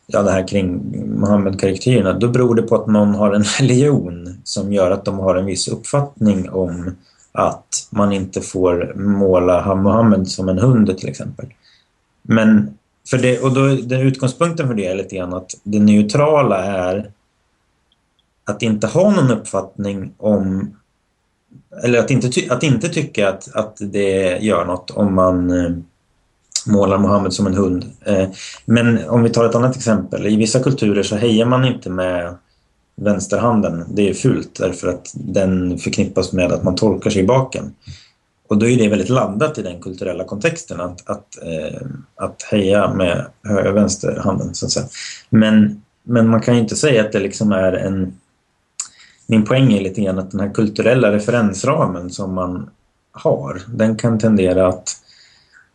[0.06, 0.80] ja, det här kring
[1.20, 5.36] Muhammed-karikatyrerna, då beror det på att någon har en religion som gör att de har
[5.36, 6.96] en viss uppfattning om
[7.38, 11.46] att man inte får måla Muhammed som en hund till exempel.
[12.22, 12.78] Men
[13.10, 17.10] för det, och då, den utgångspunkten för det är lite grann att det neutrala är
[18.44, 20.70] att inte ha någon uppfattning om
[21.82, 25.70] eller att inte, att inte tycka att, att det gör något om man eh,
[26.66, 27.86] målar Mohammed som en hund.
[28.04, 28.28] Eh,
[28.64, 30.26] men om vi tar ett annat exempel.
[30.26, 32.36] I vissa kulturer så hejar man inte med
[32.96, 33.84] vänsterhanden.
[33.88, 37.74] Det är fult därför att den förknippas med att man torkar sig i baken.
[38.48, 42.94] Och då är det väldigt laddat i den kulturella kontexten att, att, eh, att heja
[42.94, 43.26] med
[43.74, 44.54] vänsterhanden.
[44.54, 44.86] Så att säga.
[45.30, 48.14] Men, men man kan ju inte säga att det liksom är en...
[49.26, 52.70] Min poäng är lite grann att den här kulturella referensramen som man
[53.12, 54.88] har, den kan tendera att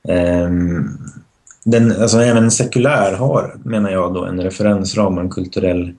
[0.07, 0.49] eh,
[1.63, 5.93] den, alltså även sekulär har, menar jag, då, en referensram och en kulturell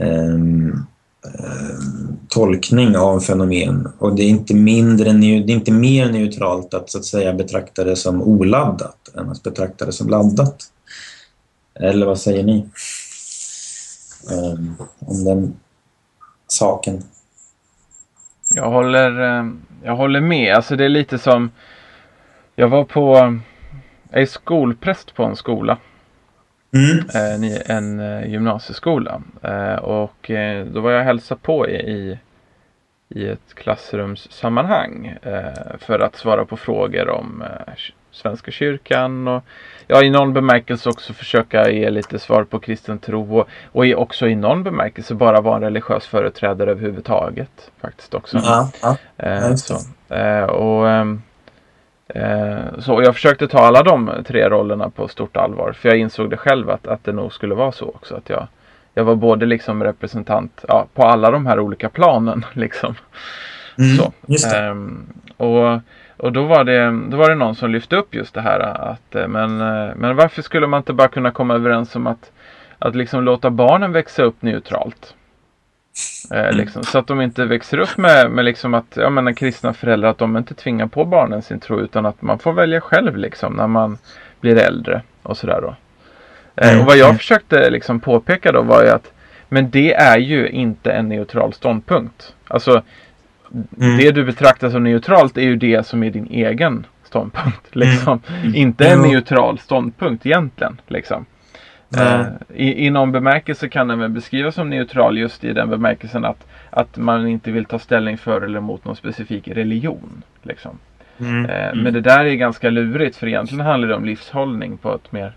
[0.00, 0.86] Ehm,
[1.24, 1.78] eh,
[2.28, 3.88] tolkning av fenomen.
[3.98, 7.84] Och det är, inte mindre, det är inte mer neutralt att så att säga betrakta
[7.84, 10.56] det som oladdat än att betrakta det som laddat.
[11.74, 12.68] Eller vad säger ni
[14.32, 15.56] um, om den
[16.46, 17.02] saken?
[18.54, 19.50] Jag håller, eh,
[19.82, 20.54] jag håller med.
[20.54, 21.50] Alltså det är lite som
[22.56, 23.34] jag var på, eh,
[24.10, 25.78] jag är skolpräst på en skola.
[26.72, 26.98] Mm.
[27.14, 29.22] Eh, en eh, gymnasieskola.
[29.42, 30.30] Eh, och
[30.66, 32.18] då var jag hälsa på i,
[33.08, 35.16] i ett klassrumssammanhang
[35.78, 37.44] för att svara på frågor om
[38.10, 39.44] Svenska kyrkan och
[39.86, 43.94] ja, i någon bemärkelse också försöka ge lite svar på kristen tro och, och i,
[43.94, 47.70] också i någon bemärkelse bara vara en religiös företrädare överhuvudtaget.
[47.80, 48.38] Faktiskt också.
[48.42, 48.96] Ja, ja.
[49.16, 49.74] Eh, så.
[50.14, 51.27] Eh, och ehm, Eh,
[52.78, 55.72] så jag försökte ta alla de tre rollerna på stort allvar.
[55.72, 58.14] För jag insåg det själv att, att det nog skulle vara så också.
[58.14, 58.46] Att jag,
[58.94, 62.44] jag var både liksom representant ja, på alla de här olika planen.
[62.52, 62.94] Liksom.
[63.78, 64.56] Mm, så.
[64.56, 64.74] Eh,
[65.36, 65.80] och
[66.18, 69.14] och då, var det, då var det någon som lyfte upp just det här att
[69.14, 72.32] eh, men, eh, men varför skulle man inte bara kunna komma överens om att,
[72.78, 75.14] att liksom låta barnen växa upp neutralt?
[76.30, 76.56] Eh, mm.
[76.56, 80.10] liksom, så att de inte växer upp med, med liksom att, ja men kristna föräldrar,
[80.10, 83.52] att de inte tvingar på barnen sin tro utan att man får välja själv liksom
[83.52, 83.98] när man
[84.40, 85.76] blir äldre och sådär då.
[86.56, 86.80] Eh, Mm.
[86.80, 89.12] och vad jag försökte liksom påpeka då var ju att
[89.48, 92.34] men det är ju inte en neutral ståndpunkt.
[92.48, 92.82] Alltså
[93.80, 93.96] Mm.
[93.96, 97.66] det du betraktar som neutralt är ju det som är din egen ståndpunkt.
[97.76, 98.20] Liksom.
[98.54, 100.80] Inte en neutral ståndpunkt egentligen.
[100.86, 101.26] Liksom.
[101.96, 106.24] Eh, i, I någon bemärkelse kan den väl beskrivas som neutral just i den bemärkelsen
[106.24, 110.22] att, att man inte vill ta ställning för eller mot någon specifik religion.
[110.42, 110.78] Liksom.
[111.18, 111.46] Mm.
[111.46, 115.12] Eh, Men det där är ganska lurigt för egentligen handlar det om livshållning på ett
[115.12, 115.32] mer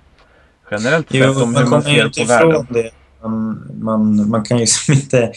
[0.71, 1.43] generellt Jo, sätt.
[1.43, 2.67] Om man hur man ju ser på världen.
[2.69, 2.91] det.
[3.21, 5.31] Man, man, man kan ju som inte...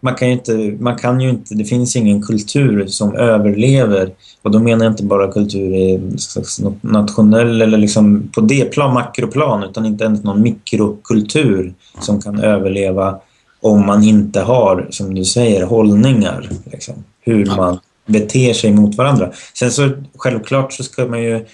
[0.00, 1.54] Man kan ju inte, man kan ju inte...
[1.54, 4.10] Det finns ingen kultur som överlever.
[4.42, 6.00] Och då menar jag inte bara kultur i
[6.80, 13.18] nationell eller liksom på det plan, makroplan utan inte ens någon mikrokultur som kan överleva
[13.60, 16.48] om man inte har, som du säger, hållningar.
[16.72, 19.30] Liksom, hur man beter sig mot varandra.
[19.54, 21.46] Sen så självklart så ska man ju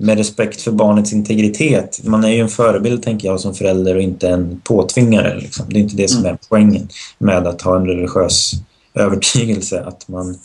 [0.00, 2.00] med respekt för barnets integritet.
[2.04, 5.38] Man är ju en förebild, tänker jag, som förälder och inte en påtvingare.
[5.40, 5.66] Liksom.
[5.68, 8.52] Det är inte det som är poängen med att ha en religiös
[8.94, 10.36] övertygelse, att man,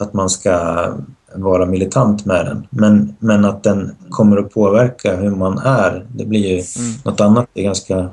[0.00, 0.86] att man ska
[1.34, 2.66] vara militant med den.
[2.70, 6.94] Men, men att den kommer att påverka hur man är, det blir ju Mm.
[7.04, 7.46] något annat.
[7.52, 8.08] Det är ganska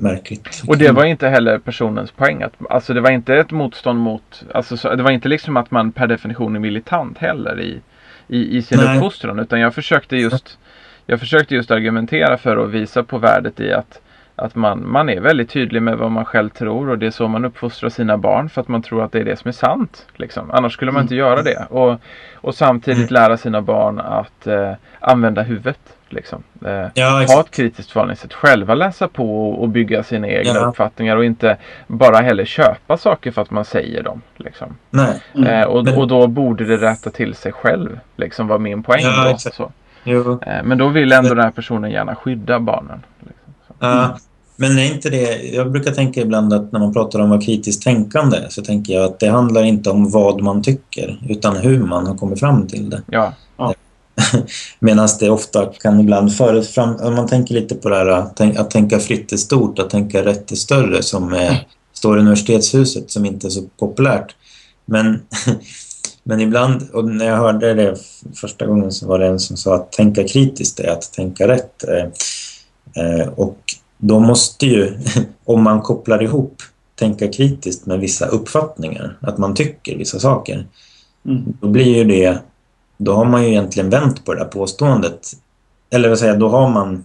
[0.00, 0.62] märkligt.
[0.66, 2.42] Och det var inte heller personens poäng.
[2.42, 5.70] Att, alltså det var inte ett motstånd mot, alltså så, det var inte liksom att
[5.70, 7.80] man per definition är militant heller i,
[8.28, 8.96] i, i sin Nej.
[8.96, 9.38] uppfostran.
[9.38, 10.58] Utan jag försökte just
[11.06, 14.00] jag försökte just argumentera för att visa på värdet i att,
[14.36, 17.28] att man, man är väldigt tydlig med vad man själv tror och det är så
[17.28, 20.06] man uppfostrar sina barn för att man tror att det är det som är sant.
[20.16, 20.50] Liksom.
[20.50, 21.66] Annars skulle man inte göra det.
[21.70, 22.00] Och,
[22.34, 25.78] och samtidigt lära sina barn att eh, använda huvudet.
[26.08, 26.42] Liksom.
[26.66, 28.34] Eh, Ja, ha ett kritiskt förhållningssätt.
[28.34, 30.60] Själva läsa på och, och bygga sina egna Ja.
[30.66, 34.22] uppfattningar och inte bara heller köpa saker för att man säger dem.
[34.36, 34.76] Liksom.
[34.90, 35.22] Nej.
[35.34, 35.46] Mm.
[35.60, 37.98] Eh, och, och då borde det rätta till sig själv.
[38.16, 40.40] Liksom var min poäng Ja, då.
[40.46, 43.02] Eh, men då vill ändå den här personen gärna skydda barnen.
[43.20, 43.43] Liksom.
[43.78, 44.18] Ja,
[44.56, 45.42] men är inte det...
[45.42, 48.92] Jag brukar tänka ibland att när man pratar om att vara kritiskt tänkande så tänker
[48.94, 52.66] jag att det handlar inte om vad man tycker utan hur man har kommit fram
[52.66, 53.02] till det.
[53.06, 53.32] Ja,
[54.78, 56.96] Medan det ofta kan ibland föras fram...
[56.96, 59.90] Om man tänker lite på det här att tänk- att tänka fritt är stort, att
[59.90, 64.34] tänka rätt är större som är, står i universitetshuset som inte är så populärt.
[64.84, 65.22] Men,
[66.22, 67.96] men ibland, och när jag hörde det
[68.34, 71.84] första gången så var det en som sa att tänka kritiskt är att tänka rätt.
[71.88, 72.06] Eh,
[73.04, 73.58] eh, och
[73.98, 74.98] då måste ju,
[75.44, 76.62] om man kopplar ihop
[76.94, 80.66] tänka kritiskt med vissa uppfattningar, att man tycker vissa saker,
[81.26, 81.42] Mm.
[81.60, 82.38] då blir ju det,
[82.96, 85.20] då har man ju egentligen vänt på det där påståendet.
[85.90, 87.04] Eller vad säger då har man,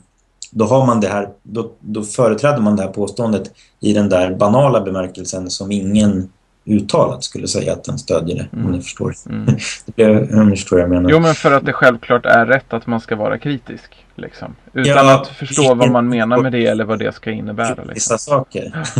[0.51, 4.35] då har man det här, då, då företräder man det här påståendet i den där
[4.35, 6.29] banala bemärkelsen som ingen
[6.65, 8.71] uttalat skulle säga att den stödjer det, om Mm.
[8.71, 9.13] ni förstår.
[9.29, 9.45] mm.
[9.85, 11.09] Det blev, om ni förstår jag menar.
[11.09, 13.95] Jo men för att det självklart är rätt att man ska vara kritisk.
[14.19, 14.55] Liksom.
[14.73, 17.69] Utan Ja, att förstå vad man menar med det eller vad det ska innebära.
[17.69, 17.93] Liksom.
[17.93, 18.83] Vissa saker.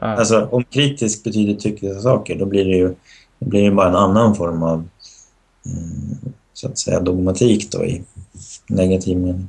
[0.00, 2.94] Alltså om kritisk betyder tycka saker, då blir det ju
[3.38, 4.88] det blir ju bara en annan form av
[5.66, 8.02] mm, så att säga dogmatik då i
[8.68, 9.48] negativ mening.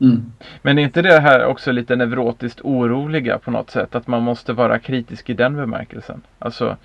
[0.00, 0.32] Mm.
[0.62, 3.94] Men är inte det här också lite neurotiskt oroliga på något sätt?
[3.94, 6.22] Att man måste vara kritisk i den bemärkelsen.
[6.38, 6.76] Alltså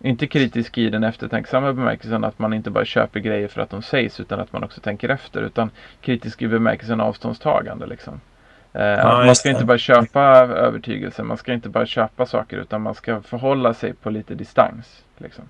[0.00, 3.82] inte kritisk i den eftertänksamma bemärkelsen att man inte bara köper grejer för att de
[3.82, 5.42] sägs utan att man också tänker efter.
[5.42, 8.20] Utan kritisk i bemärkelsen avståndstagande liksom.
[8.72, 12.82] Eh, att man ska inte bara köpa övertygelsen, man ska inte bara köpa saker utan
[12.82, 14.86] man ska förhålla sig på lite distans.
[15.18, 15.44] Liksom.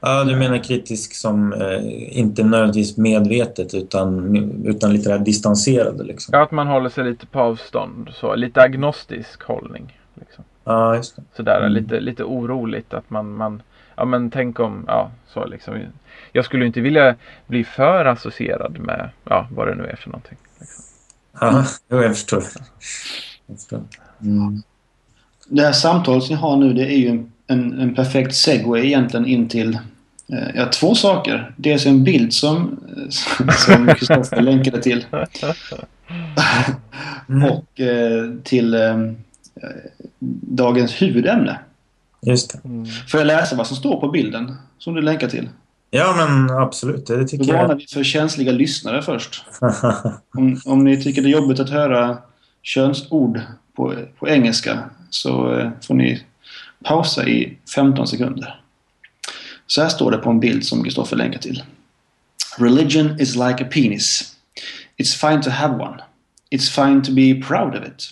[0.00, 4.36] Ja, du menar kritisk som eh, inte nödvändigtvis medvetet utan,
[4.66, 6.32] utan lite där distanserade liksom.
[6.34, 8.10] Ja, att man håller sig lite på avstånd.
[8.14, 9.98] Så, lite agnostisk hållning.
[10.14, 10.44] Liksom.
[10.66, 11.22] Ja, just det.
[11.36, 11.72] Sådär Mm.
[11.72, 13.62] lite, lite oroligt att man, man
[13.96, 15.74] Ja men tänk om, ja så liksom
[16.32, 17.14] Jag skulle inte vilja
[17.46, 20.38] bli för associerad med, ja vad det nu är för någonting.
[20.60, 20.84] Liksom.
[21.40, 22.42] Ja, jag förstår.
[23.46, 23.80] Jag förstår.
[24.20, 24.62] Mm.
[25.48, 28.86] Det här samtalet som ni har nu det är ju en, en, en perfekt segway
[28.86, 29.74] egentligen in till
[30.32, 31.54] eh, ja, två saker.
[31.56, 32.80] Dels en bild som
[33.66, 35.06] som Kristoffer länkade till.
[37.50, 38.96] Och eh, till eh,
[40.40, 41.58] dagens huvudämne.
[42.22, 42.68] Just det.
[42.68, 42.86] Mm.
[43.08, 45.48] Får jag läsa vad som står på bilden som du länkar till?
[45.90, 47.06] Ja, men absolut.
[47.06, 47.76] Det Då tycker varnar jag.
[47.76, 49.44] vi för känsliga lyssnare först.
[50.36, 52.18] Om, om ni tycker det är jobbigt att höra
[52.62, 53.40] könsord
[53.76, 54.78] på, på engelska
[55.10, 56.22] så eh, får ni
[56.84, 58.60] pausa i 15 sekunder.
[59.66, 61.62] Så här står det på en bild som Kristoffer länkar till.
[62.58, 64.36] Religion is like a penis.
[64.98, 66.02] It's fine to have one.
[66.50, 68.10] It's fine to be proud of it.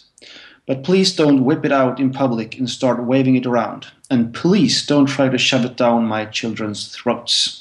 [0.67, 3.87] But please don't whip it out in public and start waving it around.
[4.11, 7.61] And please don't try to shove it down my children's throats.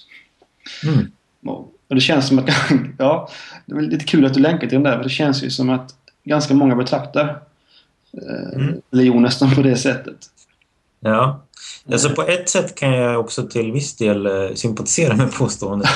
[0.83, 1.11] Mm.
[1.87, 2.49] Och det känns som att,
[2.97, 3.29] ja,
[3.65, 5.69] det är lite kul att du länkar till den där, för det känns ju som
[5.69, 7.41] att ganska många betraktar
[8.13, 8.81] eh, mm.
[8.91, 10.17] religion nästan på det sättet.
[10.99, 11.43] Ja,
[11.91, 15.89] alltså på ett sätt kan jag också till viss del eh, sympatisera med påståendet.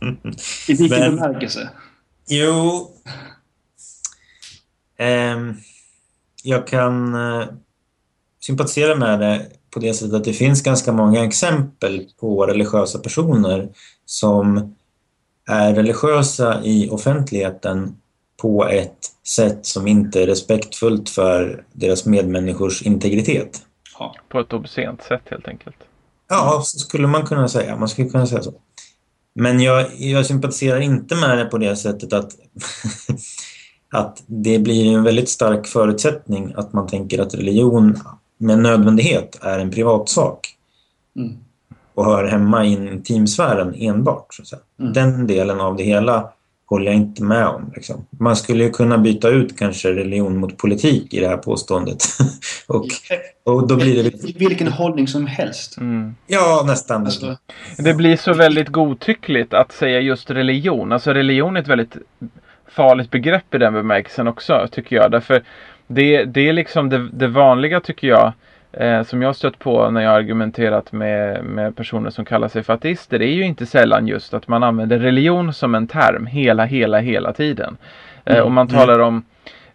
[0.68, 1.70] I vilken bemärkelse?
[2.28, 2.90] Jo...
[4.98, 5.36] Eh,
[6.46, 7.46] jag kan eh,
[8.40, 13.68] sympatisera med det på det sättet att det finns ganska många exempel på religiösa personer
[14.04, 14.74] som
[15.48, 17.96] är religiösa i offentligheten
[18.42, 23.62] på ett sätt som inte är respektfullt för deras medmänniskors integritet.
[23.98, 25.76] Ja, på ett obscent sätt helt enkelt.
[26.28, 27.76] Ja, så skulle man kunna säga.
[27.76, 28.54] Man skulle kunna säga så.
[29.34, 32.32] Men jag, jag sympatiserar inte med det på det sättet att,
[33.96, 37.98] att det blir en väldigt stark förutsättning att man tänker att religion
[38.38, 40.54] med nödvändighet är en privatsak.
[41.16, 41.36] Mm.
[41.94, 44.34] Och hör hemma i intimsfären enbart.
[44.34, 44.60] Så att säga.
[44.80, 44.92] Mm.
[44.92, 46.32] Den delen av det hela
[46.66, 47.72] håller jag inte med om.
[47.74, 48.06] Liksom.
[48.10, 52.04] Man skulle ju kunna byta ut kanske religion mot politik i det här påståendet.
[52.66, 52.86] och,
[53.44, 54.38] och då blir det...
[54.38, 55.76] Vilken hållning som helst.
[55.76, 56.14] Mm.
[56.26, 57.04] Ja, nästan.
[57.04, 57.36] Alltså...
[57.78, 60.92] Det blir så väldigt godtyckligt att säga just religion.
[60.92, 61.96] Alltså religion är ett väldigt
[62.68, 65.10] farligt begrepp i den bemärkelsen också, tycker jag.
[65.10, 65.42] Därför
[65.86, 68.32] det, det är liksom det, det vanliga, tycker jag,
[68.72, 72.72] eh, som jag stött på när jag argumenterat med, med personer som kallar sig för
[72.72, 76.64] ateister, det är ju inte sällan just att man använder religion som en term hela,
[76.64, 77.76] hela, hela tiden.
[78.24, 78.44] Eh, mm.
[78.44, 78.80] Och man mm.
[78.80, 79.24] talar om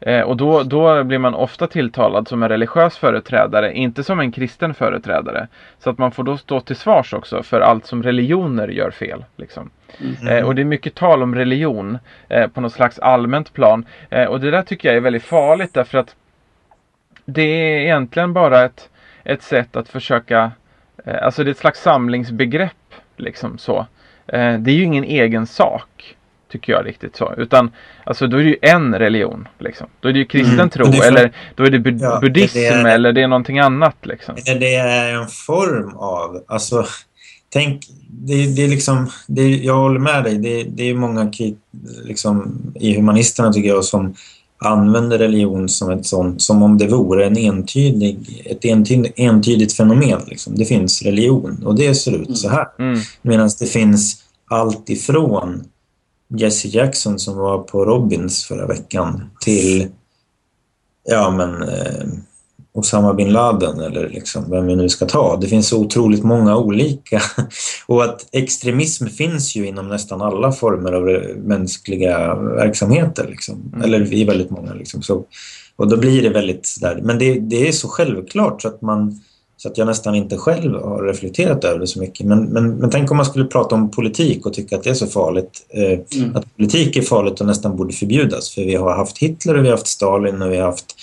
[0.01, 4.31] Eh, och då, då blir man ofta tilltalad som en religiös företrädare, inte som en
[4.31, 5.47] kristen företrädare.
[5.79, 9.25] Så att man får då stå till svars också för allt som religioner gör fel.
[9.35, 9.69] Liksom.
[9.99, 10.27] Mm.
[10.27, 11.97] Eh, och det är mycket tal om religion
[12.29, 13.85] eh, på något slags allmänt plan.
[14.09, 16.15] Eh, och det där tycker jag är väldigt farligt därför att
[17.25, 18.89] det är egentligen bara ett,
[19.23, 20.51] ett sätt att försöka,
[21.05, 22.71] eh, alltså det är ett slags samlingsbegrepp.
[23.17, 23.85] Liksom så.
[24.27, 26.15] Eh, det är ju ingen egen sak
[26.51, 27.33] tycker jag riktigt så.
[27.37, 27.71] Utan
[28.03, 29.47] alltså då är det ju en religion.
[29.59, 29.87] Liksom.
[29.99, 30.69] Då är det ju kristen mm.
[30.69, 33.59] tro för, eller då är det bud ja, buddhism det är, eller det är någonting
[33.59, 33.95] annat.
[34.01, 34.35] Liksom.
[34.45, 36.85] Det är en form av, alltså
[37.49, 41.31] tänk, det, det är liksom, det, jag håller med dig, det, det är många
[42.03, 44.15] liksom, i humanisterna tycker jag som
[44.63, 50.21] använder religion som ett sånt, som om det vore en entydig, ett entydigt, entydigt fenomen.
[50.27, 50.55] Liksom.
[50.55, 52.67] Det finns religion och det ser ut så här.
[52.79, 52.99] Mm.
[53.21, 55.63] Medan det finns allt ifrån
[56.38, 59.88] Jesse Jackson som var på Robins förra veckan till
[61.03, 62.05] ja men eh,
[62.73, 65.38] Osama bin Laden eller liksom vem vi nu ska ta.
[65.38, 67.21] Det finns så otroligt många olika
[67.88, 71.03] och att extremism finns ju inom nästan alla former av
[71.38, 73.71] mänskliga verksamheter liksom.
[73.73, 73.82] Mm.
[73.86, 75.01] eller i väldigt många liksom.
[75.01, 75.25] Så,
[75.75, 77.01] och då blir det väldigt där.
[77.03, 79.21] men det, det är så självklart så att man
[79.62, 82.26] så att jag nästan inte själv har reflekterat över det så mycket.
[82.26, 84.93] Men, men, men tänk om man skulle prata om politik och tycka att det är
[84.93, 85.66] så farligt.
[85.70, 86.36] Eh, mm.
[86.36, 88.55] Att politik är farligt och nästan borde förbjudas.
[88.55, 90.95] För vi har haft Hitler och vi har haft Stalin och vi har haft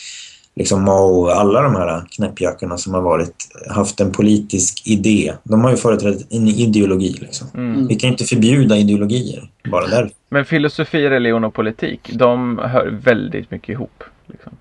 [0.57, 3.35] liksom Mao och alla de här knäppjackorna som har varit,
[3.71, 5.35] haft en politisk idé.
[5.43, 7.17] De har ju företrätt en ideologi.
[7.21, 7.49] Liksom.
[7.55, 7.87] Mm.
[7.87, 10.11] Vi kan inte förbjuda ideologier bara där.
[10.29, 14.05] Men filosofi, religion och politik, de hör väldigt mycket ihop.
[14.27, 14.53] Liksom.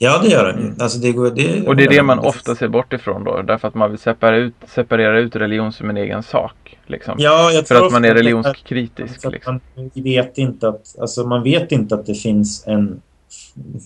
[0.00, 0.74] Ja, det gör den mm.
[0.78, 3.42] alltså det, går, det Och det är det man ofta ser bort ifrån då.
[3.42, 6.78] Därför att man vill separera ut, separera ut religion som en egen sak.
[6.86, 7.14] Liksom.
[7.18, 9.24] Ja, jag För att man är religionskritisk.
[9.24, 9.60] Att liksom.
[9.76, 13.02] man, vet inte att, alltså man vet inte att det finns en...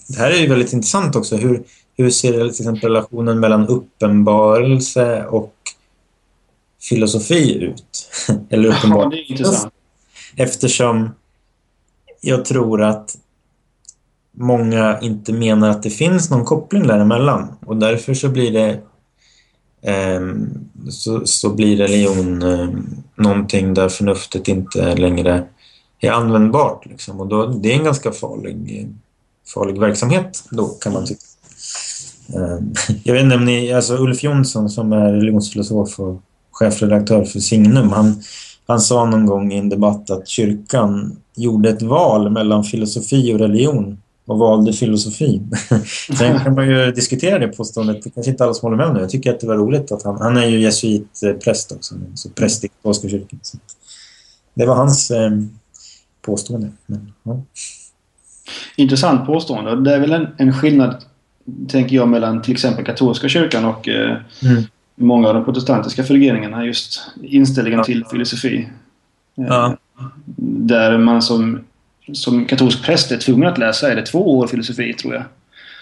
[0.09, 1.37] Det här är ju väldigt intressant också.
[1.37, 1.63] Hur,
[1.97, 5.55] hur ser till exempel relationen mellan uppenbarelse och
[6.89, 8.09] filosofi ut?
[8.51, 9.17] Eller uppenbarelse.
[9.17, 9.73] Ja, det är intressant.
[10.37, 11.11] Eftersom
[12.21, 13.17] jag tror att
[14.33, 18.81] många inte menar att det finns någon koppling däremellan och därför så blir det
[19.91, 20.21] eh,
[20.91, 22.69] så, så blir religion eh,
[23.15, 25.45] någonting där förnuftet inte längre
[26.01, 27.21] är användbart liksom.
[27.21, 28.89] och då, det är en ganska farlig,
[29.55, 31.21] farlig verksamhet då kan man tycka.
[32.35, 32.59] Eh,
[33.05, 37.89] jag vet inte om ni, alltså Ulf Jonsson som är religionsfilosof och chefredaktör för Signum,
[37.89, 38.23] han,
[38.67, 43.39] han sa någon gång i en debatt att kyrkan gjorde ett val mellan filosofi och
[43.39, 45.43] religion och valde filosofi.
[46.19, 48.03] Sen kan man ju diskutera det påståendet.
[48.03, 49.01] Det kanske inte alla som håller med om det.
[49.01, 50.21] Jag tycker att det var roligt att han...
[50.21, 51.95] Han är ju jesuitpräst också.
[52.15, 53.39] Så präst i Katolska kyrkan.
[53.43, 53.59] Så
[54.55, 55.31] det var hans eh,
[56.23, 56.71] påstående.
[56.87, 57.43] Men, ja.
[58.77, 59.81] Intressant påstående.
[59.81, 61.05] Det är väl en, en, skillnad,
[61.69, 64.63] tänker jag, mellan till exempel katolska kyrkan och eh, mm.
[64.95, 66.67] många av de protestantiska föreningarna.
[66.67, 68.69] Just inställningen till filosofi.
[69.39, 69.77] Eh, ja.
[70.37, 71.61] Där man som
[72.15, 75.25] som katolsk präst är tvungen att läsa är det två år filosofi, tror jag.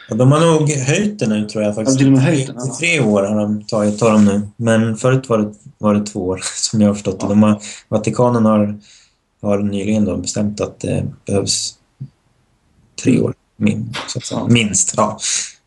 [0.08, 1.74] Ja, de har nog höjt det nu, tror jag.
[1.74, 2.00] faktiskt.
[2.00, 2.76] Ja, och med höjt den, ja.
[2.78, 4.40] Tre år har de tagit, tar de nu.
[4.56, 7.28] Men förut var det, var det två år, som jag har förstått ja.
[7.28, 8.78] de har, Vatikanen har,
[9.42, 11.74] har nyligen då bestämt att det behövs
[13.02, 13.34] tre år.
[13.56, 14.94] min, så minst.
[14.96, 15.18] Ja.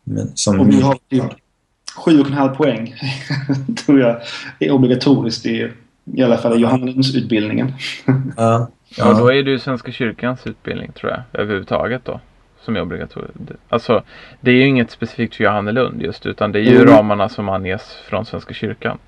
[0.04, 1.24] Men som och vi har typ
[1.96, 2.94] sju och en halv poäng
[3.86, 4.20] tror jag
[4.58, 5.70] är obligatoriskt i,
[6.14, 7.72] i alla fall i Johannesutbildningen.
[8.36, 8.68] ja.
[8.96, 12.20] Ja, då är det ju Svenska kyrkans utbildning tror jag överhuvudtaget då.
[12.60, 13.34] Som är obligatorisk.
[13.68, 14.02] Alltså
[14.40, 16.86] det är ju inget specifikt för Johannelund just utan det är ju mm.
[16.86, 18.98] ramarna som anges från Svenska kyrkan.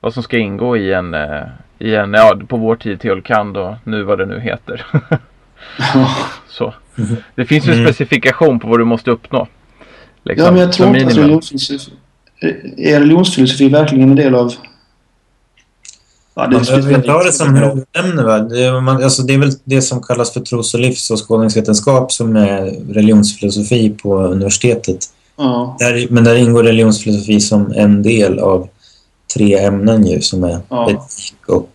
[0.00, 1.42] Vad som ska ingå i en, eh,
[1.78, 4.86] i en ja på vår tid teolkand och nu vad det nu heter.
[6.48, 6.74] Så.
[7.34, 7.84] Det finns ju mm.
[7.84, 9.48] specifikation på vad du måste uppnå.
[10.22, 11.92] Liksom, ja men jag tror inte att religionsfilosofi,
[12.76, 14.52] är religionsfilosofi verkligen en del av
[16.34, 18.22] Ja, det man behöver inte ha det som huvudämne.
[18.22, 18.38] Va?
[18.38, 22.92] Det, man, alltså det är väl det som kallas för tros och livsåskådningsvetenskap som är
[22.94, 24.98] religionsfilosofi på universitetet.
[25.36, 25.76] Ja.
[25.78, 28.68] Där, men där ingår religionsfilosofi som en del av
[29.34, 30.90] tre ämnen ju som är ja.
[30.90, 31.70] etik och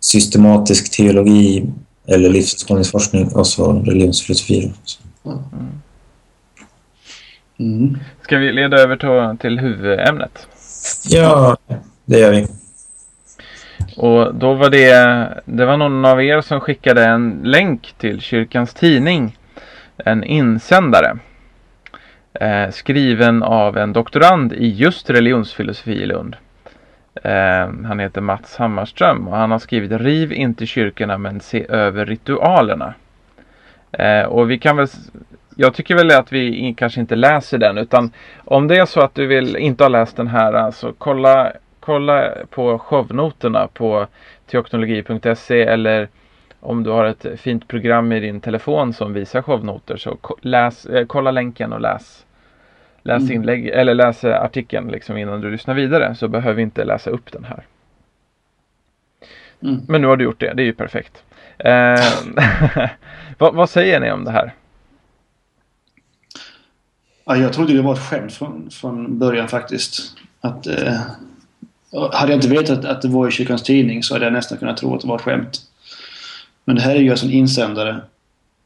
[0.00, 1.66] systematisk teologi
[2.06, 4.72] eller livsåskådningsforskning och så religionsfilosofi.
[5.24, 5.38] Mm.
[7.58, 7.98] Mm.
[8.22, 10.46] Ska vi leda över till huvudämnet?
[11.08, 11.56] Ja,
[12.04, 12.46] det gör vi.
[14.00, 18.74] Och då var det, det var någon av er som skickade en länk till kyrkans
[18.74, 19.36] tidning.
[19.96, 21.18] En insändare.
[22.34, 26.36] Eh, skriven av en doktorand i just religionsfilosofi i Lund.
[27.22, 32.06] Eh, han heter Mats Hammarström och han har skrivit Riv inte kyrkorna men se över
[32.06, 32.94] ritualerna.
[33.92, 34.86] Eh, och vi kan väl
[35.56, 38.12] jag tycker väl att vi kanske inte läser den utan
[38.44, 41.52] om det är så att du vill inte ha läst den här alltså kolla
[41.90, 44.06] kolla på shownoterna på
[44.46, 46.08] teoknologi.se eller
[46.60, 51.06] om du har ett fint program i din telefon som visar shownoter så läs, eh,
[51.06, 52.26] kolla länken och läs
[53.02, 53.34] Läs mm.
[53.34, 57.32] inlägg eller läs artikeln liksom innan du lyssnar vidare så behöver vi inte läsa upp
[57.32, 57.66] den här.
[59.62, 59.80] Mm.
[59.88, 61.24] Men nu har du gjort det, det är ju perfekt.
[61.58, 62.90] Eh,
[63.38, 64.54] vad, vad, säger ni om det här?
[67.24, 70.16] Ja, jag trodde det var ett skämt från, från början faktiskt.
[70.40, 71.00] Att eh,
[71.92, 74.76] hade jag inte vetat att det var i Kyrkans Tidning så hade jag nästan kunnat
[74.76, 75.60] tro att det var ett skämt.
[76.64, 78.00] Men det här är ju alltså en insändare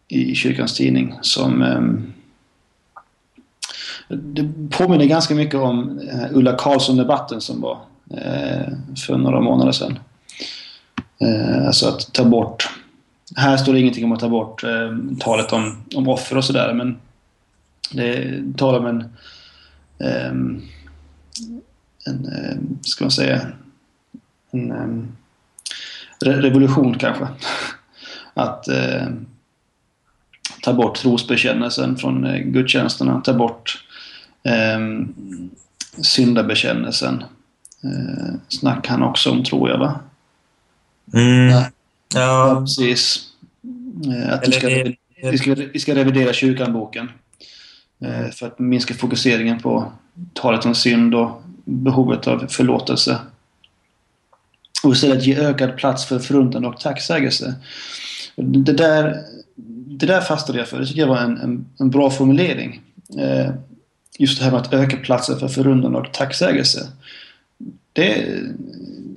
[0.09, 2.13] i Kyrkans Tidning som um,
[4.09, 7.79] det påminner ganska mycket om eh, Ulla Karlsson-debatten som var
[8.11, 9.99] uh, för några månader sedan.
[11.23, 12.69] Uh, alltså att ta bort...
[13.37, 16.73] Här står det ingenting om att ta bort ehm, talet om, om offer och sådär
[16.75, 16.97] men
[17.93, 19.05] det talar om en
[20.31, 20.63] um,
[22.07, 23.47] en, eh, ska man säga,
[24.51, 27.29] en eh, revolution kanske.
[28.35, 29.07] Att eh,
[30.63, 33.85] ta bort trosbekännelsen från gudstjänsterna, ta bort
[34.43, 34.79] eh,
[36.03, 37.25] syndabekännelsen.
[37.85, 40.01] Eh, snackar han också om, tror jag, va?
[41.13, 41.49] Mm.
[41.49, 41.71] Ja.
[42.15, 42.61] ja.
[42.61, 43.29] precis.
[44.07, 44.69] Eh, att vi ska,
[45.31, 47.11] vi, ska, vi ska revidera kyrkanboken.
[48.01, 49.93] Eh, för att minska fokuseringen på
[50.33, 53.19] talet om synd och behovet av förlåtelse.
[54.85, 57.55] Och istället ge ökad plats för förundran och tacksägelse.
[58.37, 59.23] Det där,
[59.87, 60.81] det där fastnade jag för.
[60.81, 62.81] Det tycker jag var en, en, en bra formulering.
[63.19, 63.51] Eh,
[64.19, 66.89] just det här med att öka platsen för förundran och tacksägelse.
[67.93, 68.27] Det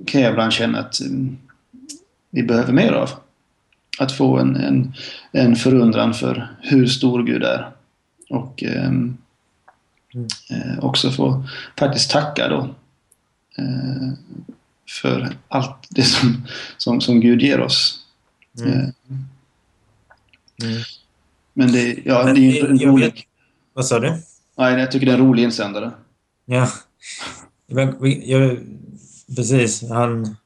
[0.06, 1.36] kan jag ibland känna att mm,
[2.30, 3.10] vi behöver mer av.
[3.98, 4.92] Att få en, en,
[5.32, 7.70] en förundran för hur stor Gud är.
[8.30, 8.92] Och eh,
[10.50, 11.44] Eh, också få
[11.78, 12.74] faktiskt tacka då
[13.58, 14.12] eh,
[15.02, 16.46] för allt det som,
[16.76, 18.04] som, som Gud ger oss.
[18.58, 18.72] Mm.
[18.72, 18.78] Eh,
[20.62, 20.82] mm.
[21.54, 23.04] Men det, ja, Men det är ju en rolig...
[23.04, 23.24] Vet.
[23.72, 24.22] Vad sa du?
[24.56, 25.90] Nej, jag tycker det är en rolig insändare.
[26.44, 26.68] Ja.
[27.66, 28.58] Jag,
[29.36, 29.88] precis.
[29.88, 30.36] Han...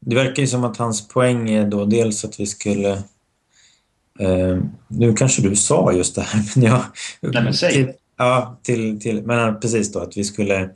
[0.00, 2.90] Det verkar ju som att hans poäng är då dels att vi skulle...
[4.18, 4.58] Eh,
[4.88, 6.84] nu kanske du sa just det här, men jag...
[7.20, 7.96] Nej, men säg.
[8.22, 10.70] Ja, till, till, men precis då att vi skulle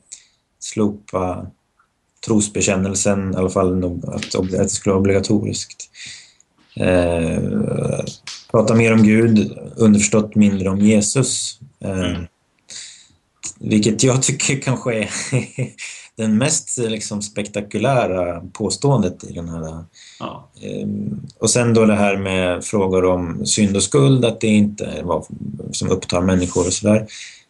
[0.60, 1.46] slopa
[2.26, 5.90] trosbekännelsen, i alla fall att, att det skulle vara obligatoriskt.
[6.76, 7.40] Eh,
[8.50, 11.60] prata mer om Gud, underförstått mindre om Jesus.
[11.80, 12.26] Eh, mm.
[13.58, 15.10] Vilket jag tycker kanske är
[16.16, 19.84] den mest liksom, spektakulära påståendet i den här.
[20.20, 20.50] Ja.
[20.62, 20.88] Eh,
[21.38, 25.02] och sen då det här med frågor om synd och skuld, att det inte är
[25.02, 25.26] vad
[25.72, 27.06] som upptar människor och sådär.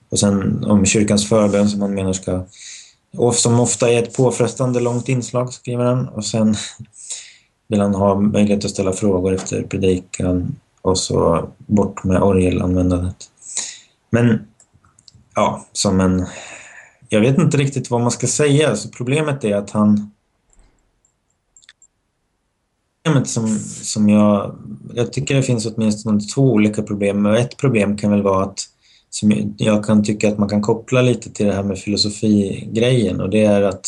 [0.09, 2.45] Och sen om kyrkans förbön som man menar ska
[3.17, 6.55] och som ofta är ett påfrestande långt inslag skriver han och sen
[7.69, 13.17] vill han ha möjlighet att ställa frågor efter predikan och så bort med orgelanvändandet.
[14.11, 14.47] Men
[15.35, 16.27] ja, som en...
[17.09, 18.77] Jag vet inte riktigt vad man ska säga.
[18.77, 20.11] Så problemet är att han...
[23.03, 24.57] problemet som, som jag...
[24.95, 27.27] Jag tycker det finns åtminstone två olika problem.
[27.27, 28.69] Ett problem kan väl vara att
[29.17, 33.31] som jag kan tycka att man kan koppla lite till det här med filosofigrejen och
[33.31, 33.87] det är att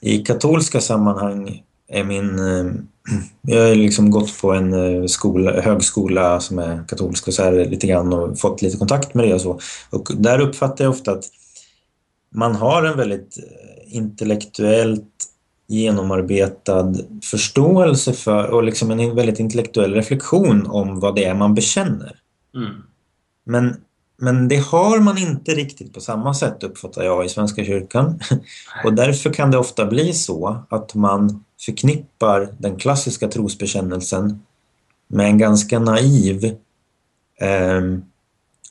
[0.00, 2.38] i katolska sammanhang är min...
[2.38, 2.72] Eh,
[3.42, 7.64] jag har liksom gått på en eh, skola, högskola som är katolsk och så här
[7.64, 9.60] lite grann och fått lite kontakt med det och så.
[9.90, 11.24] Och där uppfattar jag ofta att
[12.34, 15.10] man har en väldigt eh, intellektuellt
[15.66, 22.16] genomarbetad förståelse för och liksom en väldigt intellektuell reflektion om vad det är man bekänner.
[22.56, 22.72] Mm.
[23.44, 23.76] Men,
[24.16, 28.20] men det har man inte riktigt på samma sätt uppfattar jag i Svenska kyrkan.
[28.84, 34.42] Och därför kan det ofta bli så att man förknippar den klassiska trosbekännelsen
[35.08, 36.44] med en ganska naiv
[37.40, 37.82] eh,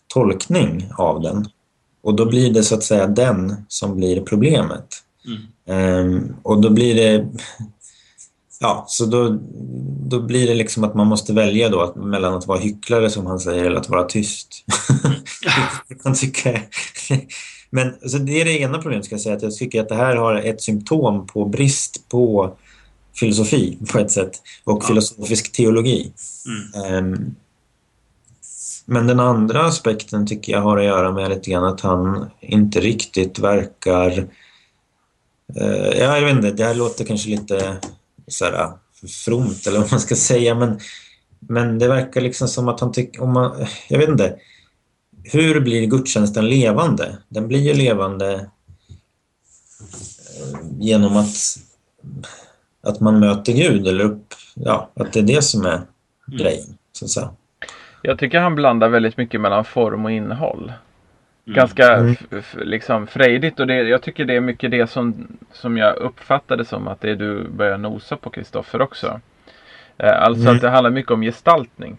[0.07, 1.45] tolkning av den.
[2.01, 4.87] Och då blir det så att säga den som blir problemet.
[5.25, 6.23] Mm.
[6.25, 7.29] Eh, och då blir det
[8.59, 9.39] Ja, så då,
[10.05, 13.39] då blir det liksom att man måste välja då mellan att vara hycklare som han
[13.39, 14.65] säger eller att vara tyst.
[16.15, 16.61] tycka.
[17.69, 19.95] Men alltså, det är det ena problemet ska jag säga, att jag tycker att det
[19.95, 22.55] här har ett symptom på brist på
[23.13, 24.31] filosofi på ett sätt
[24.63, 24.87] och ja.
[24.87, 26.11] filosofisk teologi.
[26.75, 27.05] Mm.
[27.05, 27.35] Um,
[28.85, 32.79] men den andra aspekten tycker jag har att göra med lite grann att han inte
[32.79, 34.17] riktigt verkar...
[35.61, 37.77] Uh, ja, jag vet inte, det här låter kanske lite
[38.27, 38.71] så här,
[39.25, 40.79] fromt eller vad man ska säga men,
[41.39, 43.21] men det verkar liksom som att han tycker...
[43.87, 44.35] jag vet inte.
[45.23, 47.17] Hur blir gudstjänsten levande?
[47.29, 48.41] Den blir ju levande eh,
[50.79, 51.35] genom att,
[52.83, 55.85] att man möter Gud eller upp, ja, att det är det som är mm.
[56.25, 56.77] grejen.
[56.91, 57.29] Så att säga.
[58.01, 60.73] Jag tycker han blandar väldigt mycket mellan form och innehåll.
[61.45, 61.55] Mm.
[61.55, 62.15] Ganska mm.
[62.53, 66.87] liksom frejdigt och det, jag tycker det är mycket det som, som jag uppfattade som
[66.87, 69.19] att det du börjar nosa på Kristoffer också.
[69.97, 70.55] Eh, alltså mm.
[70.55, 71.97] att det handlar mycket om gestaltning.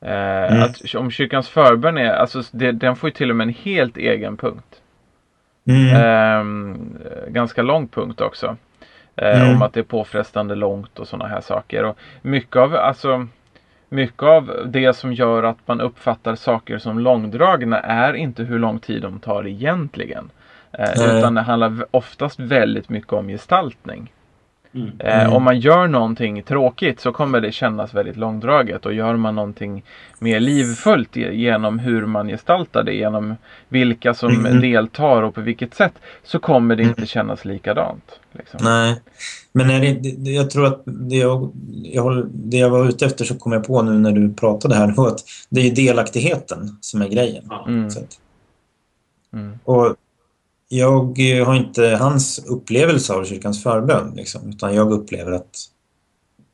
[0.00, 0.62] Eh, mm.
[0.62, 3.96] att, om kyrkans förbön är, alltså det, den får ju till och med en helt
[3.96, 4.80] egen punkt.
[5.68, 6.44] Eh,
[7.28, 8.56] ganska lång punkt också.
[9.16, 11.84] Eh, om att det är påfrestande långt och sådana här saker.
[11.84, 13.26] Och mycket av, alltså
[13.94, 18.78] mycket av det som gör att man uppfattar saker som långdragna är inte hur lång
[18.78, 20.30] tid de tar egentligen.
[20.72, 24.12] Eh, utan det handlar oftast väldigt mycket om gestaltning.
[24.74, 24.92] Mm.
[24.98, 29.34] Eh, om man gör någonting tråkigt så kommer det kännas väldigt långdraget och gör man
[29.34, 29.82] någonting
[30.18, 33.36] mer livfullt genom hur man gestaltar det, genom
[33.68, 34.60] vilka som mm.
[34.60, 35.92] deltar och på vilket sätt
[36.24, 37.06] så kommer det inte mm.
[37.06, 38.20] kännas likadant.
[38.32, 38.60] Liksom.
[38.62, 39.00] Nej,
[39.52, 41.52] men är det, jag tror att det jag,
[41.82, 45.06] jag, det jag var ute efter så kom jag på nu när du pratade här
[45.06, 47.50] att det är delaktigheten som är grejen.
[47.66, 47.88] Mm.
[49.32, 49.58] Mm.
[49.64, 49.96] Och
[50.68, 55.70] jag har inte hans upplevelse av kyrkans förbön liksom, utan jag upplever att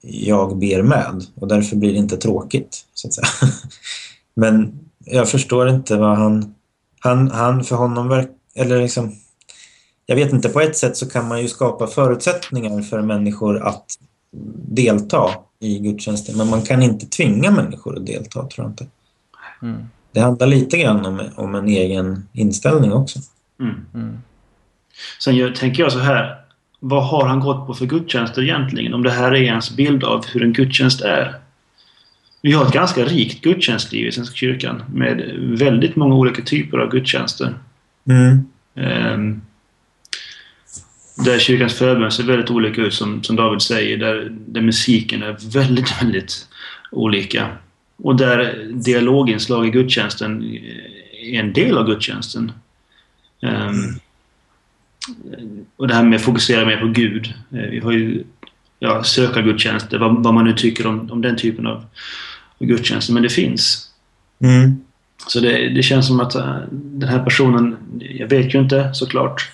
[0.02, 3.26] jag ber med och därför blir det inte tråkigt så att säga.
[4.34, 6.54] Men jag förstår inte vad han,
[7.00, 9.12] han, han för honom verkar, eller liksom
[10.06, 13.84] jag vet inte, på ett sätt så kan man ju skapa förutsättningar för människor att
[14.68, 18.86] delta i gudstjänsten men man kan inte tvinga människor att delta tror jag inte.
[19.62, 19.82] Mm.
[20.12, 23.18] Det handlar lite grann om, om en egen inställning också.
[23.60, 23.86] Mm.
[23.94, 24.18] Mm.
[25.18, 26.36] Sen jag, tänker jag så här.
[26.80, 28.94] Vad har han gått på för gudstjänster egentligen?
[28.94, 31.34] Om det här är hans bild av hur en gudstjänst är.
[32.42, 36.90] Vi har ett ganska rikt gudstjänstliv i Svenska kyrkan med väldigt många olika typer av
[36.90, 37.54] gudstjänster.
[38.08, 38.44] Mm.
[39.14, 39.42] Um,
[41.24, 43.96] där kyrkans förbön ser väldigt olika ut som, som David säger.
[43.96, 46.48] Där, där musiken är väldigt, väldigt
[46.90, 47.48] olika.
[47.96, 50.58] Och där dialoginslag i gudstjänsten
[51.22, 52.52] är en del av gudstjänsten.
[53.42, 54.00] Um,
[55.76, 57.34] och det här med att fokusera mer på Gud.
[57.50, 58.24] Eh, vi har ju
[58.78, 61.84] ja, sökargudstjänster, vad, vad man nu tycker om, om den typen av
[62.58, 63.90] gudstjänster, men det finns.
[64.40, 64.76] Mm.
[65.26, 69.50] Så det, det, känns som att uh, den här personen, jag vet ju inte såklart.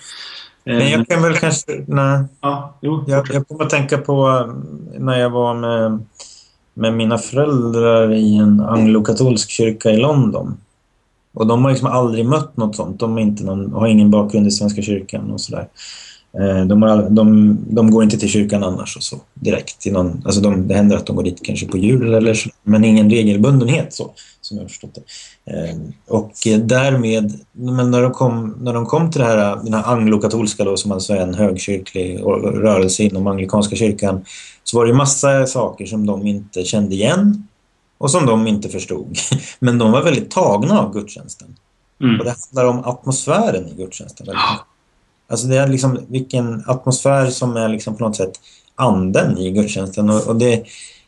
[0.63, 1.83] Men jag kan väl kanske...
[1.87, 2.23] Nej.
[2.41, 6.05] Ja, jo, jag, jag kommer att tänka på eh, när jag var med,
[6.73, 10.57] med mina föräldrar i en anglokatolsk kyrka i London.
[11.37, 12.99] Och de har liksom aldrig mött något sånt.
[12.99, 15.67] De är inte någon, har ingen bakgrund i Svenska kyrkan och sådär.
[16.39, 19.87] Eh, de, har, de, de, går inte till kyrkan annars och så direkt.
[19.87, 22.49] I någon, alltså de, det händer att de går dit kanske på jul eller så,
[22.63, 24.11] men ingen regelbundenhet så,
[24.41, 25.51] som jag har förstått det.
[25.51, 26.31] Ehm, och
[26.61, 30.77] därmed, men när de kom, när de kom till det här, den här anglokatolska då,
[30.77, 32.19] som alltså är en högkyrklig
[32.63, 34.25] rörelse inom anglikanska kyrkan,
[34.63, 37.47] så var det massa saker som de inte kände igen
[37.97, 39.17] och som de inte förstod.
[39.59, 41.55] Men de var väldigt tagna av gudstjänsten.
[42.01, 42.19] Mm.
[42.19, 44.27] Och det handlar om atmosfären i gudstjänsten.
[44.29, 44.65] Ja.
[45.29, 48.31] Alltså det är liksom vilken atmosfär som är liksom på något sätt
[48.75, 50.09] anden i gudstjänsten.
[50.09, 50.63] Och, och det,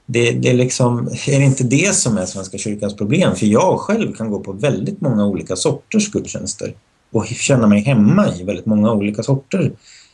[0.05, 3.35] det, det är liksom, är det inte det som är Svenska kyrkans problem?
[3.35, 6.73] För jag själv kan gå på väldigt många olika sorters gudstjänster
[7.11, 9.71] och känna mig hemma i väldigt många olika sorter.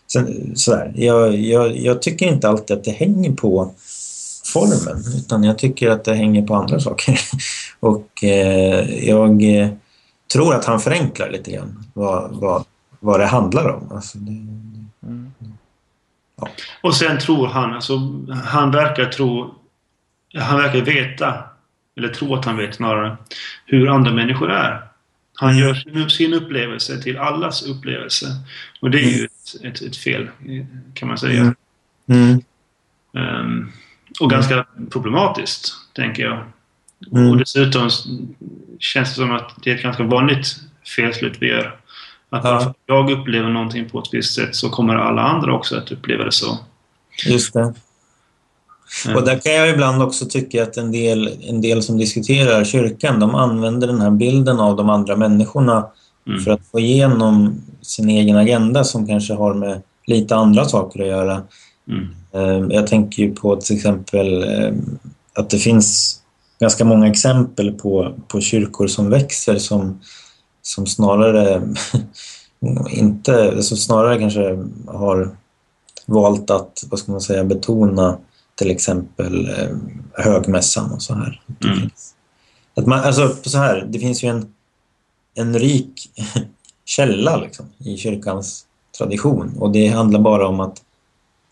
[0.08, 0.94] Sen, sådär.
[0.96, 3.72] Jag, jag, jag tycker inte alltid att det hänger på
[4.56, 7.20] formen utan jag tycker att det hänger på andra saker.
[7.80, 9.70] och eh, jag eh,
[10.34, 12.66] tror att han förenklar lite grann vad, vad,
[13.00, 13.92] vad det handlar om.
[13.92, 15.34] Alltså det, mm.
[16.42, 16.50] ja.
[16.82, 17.94] Och sen tror han, alltså,
[18.44, 19.56] han verkar tro
[20.38, 21.44] han verkar veta,
[21.98, 23.18] eller tro att han vet snarare,
[23.66, 24.82] hur andra människor är.
[25.34, 28.26] Han gör sin upplevelse till allas upplevelse.
[28.82, 30.30] Och det är ju ett, ett, ett fel,
[30.94, 31.56] kan man säga.
[32.08, 32.42] Mm.
[33.14, 33.72] Um,
[34.20, 36.44] och ganska problematiskt, tänker jag.
[37.12, 37.32] Mm.
[37.32, 37.90] Och dessutom
[38.80, 40.56] känns det som att det är ett ganska vanligt
[40.96, 41.80] felslut vi gör.
[42.30, 42.74] Att ja.
[42.86, 46.32] jag upplever någonting på ett visst sätt så kommer alla andra också att uppleva det
[46.32, 46.58] så.
[47.26, 47.74] Just det.
[49.16, 53.20] Och där kan jag ibland också tycka att en del, en del som diskuterar kyrkan,
[53.20, 55.88] de använder den här bilden av de andra människorna
[56.28, 56.40] mm.
[56.40, 61.08] för att få igenom sin egen agenda som kanske har med lite andra saker att
[61.08, 61.42] göra.
[61.88, 62.08] Mm.
[62.34, 65.00] Ehm, jag tänker ju på till exempel ehm,
[65.34, 66.22] att det finns
[66.60, 70.00] ganska många exempel på, på kyrkor som växer som,
[70.62, 71.62] som snarare
[72.90, 75.38] inte, alltså snarare kanske har
[76.06, 78.18] valt att, vad ska man säga, betona
[78.56, 79.78] till exempel eh,
[80.14, 81.42] högmässan och så här.
[81.64, 81.90] Mm.
[82.76, 84.54] Att man, alltså, så här, det finns ju en,
[85.36, 86.12] en rik
[86.86, 88.66] källa liksom, i kyrkans
[88.98, 90.82] tradition och det handlar bara om att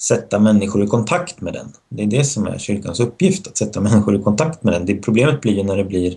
[0.01, 1.67] sätta människor i kontakt med den.
[1.89, 4.85] Det är det som är kyrkans uppgift, att sätta människor i kontakt med den.
[4.85, 6.13] Det problemet blir ju när det, blir,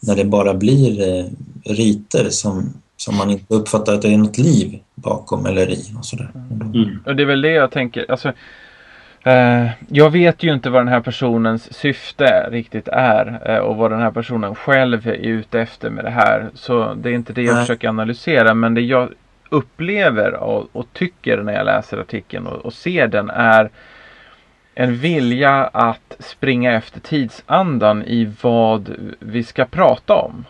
[0.00, 1.24] när det bara blir eh,
[1.64, 6.04] riter som, som man inte uppfattar att det är något liv bakom eller i och
[6.04, 6.30] sådär.
[6.34, 6.98] Mm.
[7.06, 8.32] Och det är väl det jag tänker, alltså
[9.26, 13.90] Eh, jag vet ju inte vad den här personens syfte riktigt är eh, och vad
[13.90, 16.48] den här personen själv är ute efter med det här.
[16.54, 17.62] Så det är inte det jag Nej.
[17.62, 19.12] försöker analysera men det jag
[19.48, 23.70] upplever och, och tycker när jag läser artikeln och, och, ser den är
[24.74, 30.44] en vilja att springa efter tidsandan i vad vi ska prata om.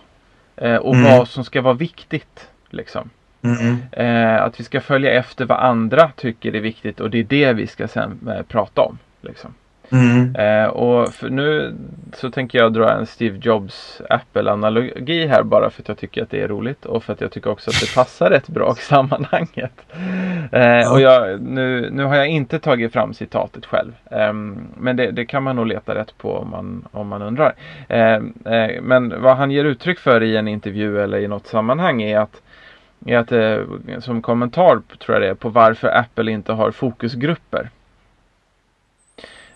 [0.57, 1.16] Eh, och mm.
[1.16, 2.49] vad som ska vara viktigt.
[2.70, 3.11] Liksom.
[3.42, 3.76] Mm.
[3.92, 7.53] Eh, att vi ska följa efter vad andra tycker är viktigt och det är det
[7.53, 8.99] vi ska sen eh, prata om.
[9.20, 9.55] Liksom.
[9.93, 10.37] Mm.
[10.37, 11.74] Eh, och nu
[12.12, 16.30] så tänker jag dra en Steve Jobs Apple-analogi här bara för att jag tycker att
[16.30, 18.80] det är roligt och för att jag tycker också att det passar rätt bra i
[18.80, 19.87] sammanhanget.
[20.53, 20.93] Eh.
[20.93, 23.93] Och jag, nu, nu har jag inte tagit fram citatet själv.
[24.11, 27.55] Ehm, men det, det, kan man nog leta rätt på om man, om man undrar.
[27.89, 32.03] Ehm, eh, men vad han ger uttryck för i en intervju eller i något sammanhang
[32.03, 32.43] är att
[33.07, 37.70] är att, eh, som kommentar tror jag det är, på varför Apple inte har fokusgrupper.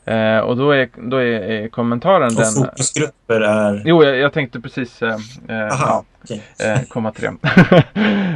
[0.08, 2.64] Eh, och då är, då är, är kommentaren och den...
[2.64, 3.82] fokusgrupper är?
[3.84, 5.16] Jo, jag, jag tänkte precis eh,
[5.48, 6.40] eh Aha, okay.
[6.60, 7.34] Eh, komma till det.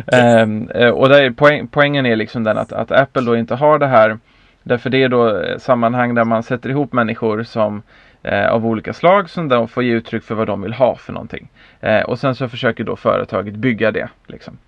[0.16, 3.54] Ehm, eh, och där är poäng, poängen är liksom den att, att Apple då inte
[3.54, 4.18] har det här
[4.62, 7.82] Därför det är då sammanhang där man sätter ihop människor som
[8.22, 11.12] eh, av olika slag som då får ge uttryck för vad de vill ha för
[11.12, 11.48] någonting.
[11.80, 14.08] Eh, och sen så försöker då företaget bygga det.
[14.26, 14.58] Liksom.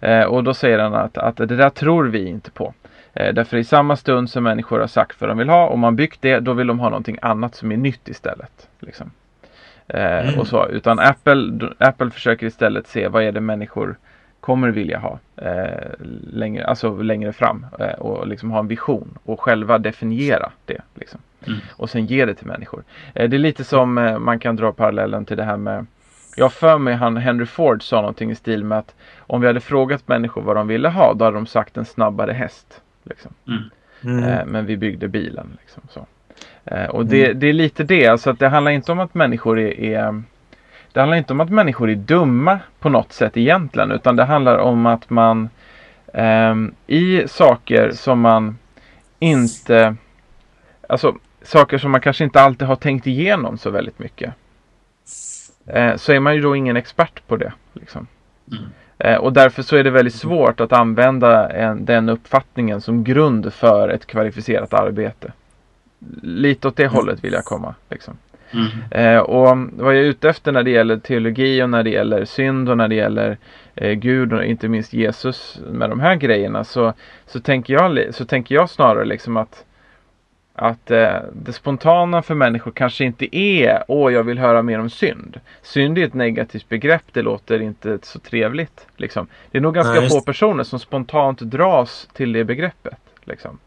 [0.00, 2.74] Eh, och då säger han att, att det där tror vi inte på.
[3.14, 5.96] Eh, därför i samma stund som människor har sagt vad de vill ha och man
[5.96, 8.68] byggt det, då vill de ha någonting annat som är nytt istället.
[8.80, 9.10] Liksom.
[9.88, 10.40] Eh, mm.
[10.40, 10.68] och så.
[10.68, 13.96] Utan Apple, Apple försöker istället se vad är det människor
[14.40, 15.90] kommer vilja ha eh,
[16.32, 20.80] längre, alltså längre fram eh, och liksom ha en vision och själva definiera det.
[20.94, 21.20] Liksom.
[21.46, 21.58] Mm.
[21.76, 22.82] Och sen ge det till människor.
[23.14, 25.86] Eh, det är lite som eh, man kan dra parallellen till det här med
[26.36, 29.60] jag för mig han Henry Ford sa någonting i stil med att om vi hade
[29.60, 32.80] frågat människor vad de ville ha då hade de sagt en snabbare häst.
[33.04, 33.34] Liksom.
[33.48, 33.62] Mm.
[34.04, 34.24] Mm.
[34.24, 35.58] Eh, men vi byggde bilen.
[35.60, 36.06] Liksom, så.
[36.64, 37.40] Eh, och det, mm.
[37.40, 40.22] det, är lite det, alltså att det handlar inte om att människor är, är,
[40.92, 44.58] Det handlar inte om att människor är dumma på något sätt egentligen utan det handlar
[44.58, 45.48] om att man
[46.14, 46.54] eh,
[46.86, 48.58] i saker som man
[49.18, 49.96] inte
[50.88, 54.34] Alltså saker som man kanske inte alltid har tänkt igenom så väldigt mycket.
[55.66, 57.52] Eh, så är man ju då ingen expert på det.
[57.72, 58.06] Liksom.
[58.52, 58.64] Mm.
[59.04, 63.52] Eh, och därför så är det väldigt svårt att använda en, den uppfattningen som grund
[63.52, 65.32] för ett kvalificerat arbete.
[66.22, 66.94] Lite åt det mm.
[66.94, 67.74] hållet vill jag komma.
[67.90, 68.18] Liksom.
[68.50, 68.66] Mm.
[68.90, 72.24] Eh, och vad jag är ute efter när det gäller teologi och när det gäller
[72.24, 73.38] synd och när det gäller
[73.74, 76.92] eh, Gud och inte minst Jesus med de här grejerna så,
[77.26, 79.64] så, tänker, jag, så tänker jag snarare liksom att
[80.54, 84.90] att eh, det spontana för människor kanske inte är åh jag vill höra mer om
[84.90, 85.40] synd.
[85.62, 88.86] Synd är ett negativt begrepp, det låter inte så trevligt.
[88.96, 89.26] Liksom.
[89.50, 92.98] Det är nog ganska Nej, få personer som spontant dras till det begreppet.
[93.24, 93.58] Liksom.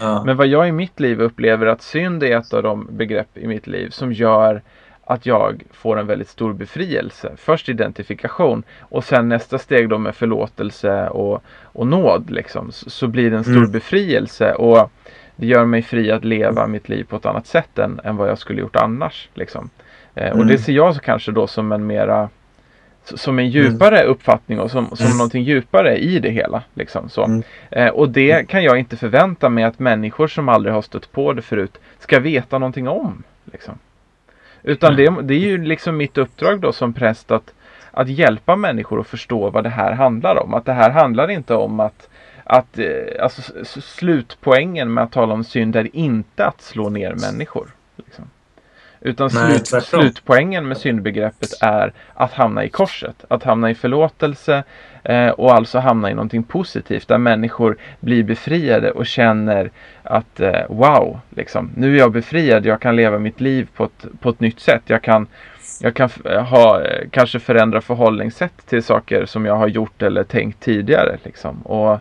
[0.00, 0.22] Ja.
[0.26, 3.46] Men vad jag i mitt liv upplever att synd är ett av de begrepp i
[3.46, 4.62] mitt liv som gör
[5.06, 7.32] att jag får en väldigt stor befrielse.
[7.36, 12.72] Först identifikation och sen nästa steg då med förlåtelse och, och nåd liksom.
[12.72, 13.70] Så, så blir det en stor mm.
[13.70, 14.90] befrielse och
[15.36, 18.28] det gör mig fri att leva mitt liv på ett annat sätt än, än vad
[18.28, 19.28] jag skulle gjort annars.
[19.34, 19.70] Liksom.
[20.14, 20.38] Eh, mm.
[20.38, 22.28] Och det ser jag så kanske då som en mera
[23.04, 24.10] som en djupare mm.
[24.10, 25.18] uppfattning och som, som mm.
[25.18, 26.62] någonting djupare i det hela.
[26.74, 27.24] Liksom, så.
[27.24, 27.42] Mm.
[27.70, 31.32] Eh, och det kan jag inte förvänta mig att människor som aldrig har stött på
[31.32, 33.22] det förut ska veta någonting om.
[33.52, 33.78] Liksom.
[34.62, 37.52] Utan det, det, är ju liksom mitt uppdrag då som präst att,
[37.90, 40.54] att hjälpa människor att förstå vad det här handlar om.
[40.54, 42.08] Att det här handlar inte om att
[42.44, 42.86] att eh,
[43.22, 47.68] alltså, slutpoängen med att tala om synd är inte att slå ner människor.
[47.96, 48.24] Liksom.
[49.06, 53.24] Utan Nej, slut, slutpoängen med syndbegreppet är att hamna i korset.
[53.28, 54.62] Att hamna i förlåtelse
[55.02, 59.70] eh, och alltså hamna i någonting positivt där människor blir befriade och känner
[60.02, 64.06] att eh, wow, liksom, nu är jag befriad, jag kan leva mitt liv på ett,
[64.20, 64.82] på ett nytt sätt.
[64.86, 65.26] Jag kan,
[65.80, 70.60] jag kan ha, eh, kanske förändra förhållningssätt till saker som jag har gjort eller tänkt
[70.60, 71.18] tidigare.
[71.24, 71.62] Liksom.
[71.62, 71.98] Och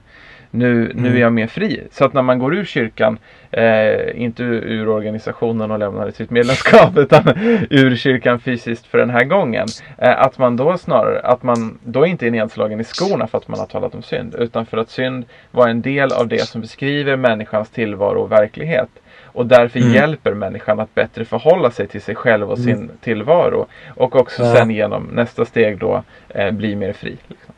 [0.56, 1.22] nu, nu är mm.
[1.22, 1.84] jag mer fri.
[1.92, 3.18] Så att när man går ur kyrkan,
[3.52, 7.24] eh, inte ur organisationen och lämnar sitt medlemskap utan
[7.70, 9.68] ur kyrkan fysiskt för den här gången.
[9.98, 13.48] Eh, att man då snarare, att man då inte är nedslagen i skorna för att
[13.48, 14.36] man har talat om synd.
[14.36, 18.90] Utan för att synd var en del av det som beskriver människans tillvaro och verklighet.
[19.24, 19.94] Och därför mm.
[19.94, 22.92] hjälper människan att bättre förhålla sig till sig själv och sin mm.
[23.02, 23.66] tillvaro.
[23.88, 24.56] Och också ja.
[24.56, 27.18] sen genom nästa steg då eh, bli mer fri.
[27.28, 27.54] Liksom.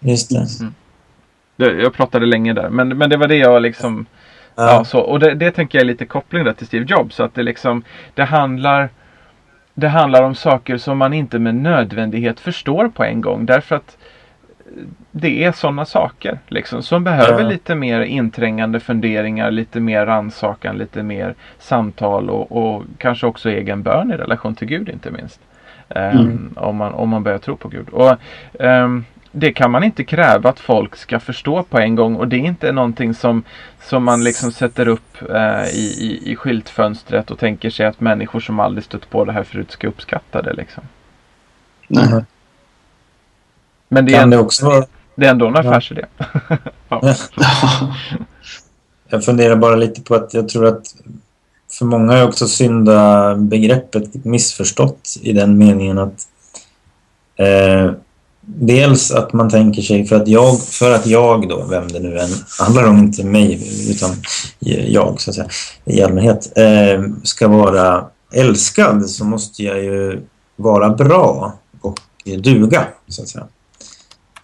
[0.00, 0.64] Just det.
[0.64, 0.74] Mm.
[1.56, 2.68] Jag pratade länge där.
[2.68, 4.06] Men, men det var det jag liksom...
[4.54, 4.70] Ja.
[4.70, 7.20] ja så, och det, det tänker jag är lite koppling där till Steve Jobs.
[7.20, 7.82] Att det liksom...
[8.14, 8.88] Det handlar...
[9.76, 13.46] Det handlar om saker som man inte med nödvändighet förstår på en gång.
[13.46, 13.96] Därför att
[15.10, 17.48] det är sådana saker liksom, som behöver ja.
[17.48, 23.82] lite mer inträngande funderingar, lite mer rannsakan, lite mer samtal och, och, kanske också egen
[23.82, 25.40] bön i relation till Gud inte minst.
[25.88, 26.54] Um, mm.
[26.56, 27.88] om, man, om man börjar tro på Gud.
[27.88, 28.16] Och,
[28.52, 29.04] um,
[29.36, 32.40] det kan man inte kräva att folk ska förstå på en gång och det är
[32.40, 33.42] inte någonting som,
[33.82, 38.40] som man liksom sätter upp eh, i, i, i skyltfönstret och tänker sig att människor
[38.40, 40.52] som aldrig stött på det här förut ska uppskatta det.
[40.52, 40.84] Liksom.
[41.88, 42.24] Nej.
[43.88, 44.86] Men det är, ändå, det, också...
[45.14, 46.04] det är ändå en affärsidé.
[46.88, 47.14] ja.
[49.08, 50.94] jag funderar bara lite på att jag tror att
[51.78, 56.28] för många är också synda begreppet missförstått i den meningen att
[57.36, 57.92] eh,
[58.46, 62.18] dels att man tänker sig för att jag, för att jag då, vem det nu
[62.18, 64.10] än handlar om, inte mig utan
[64.88, 65.48] jag så att säga,
[65.84, 70.20] i allmänhet, eh, ska vara älskad så måste jag ju
[70.56, 73.46] vara bra och duga så att säga.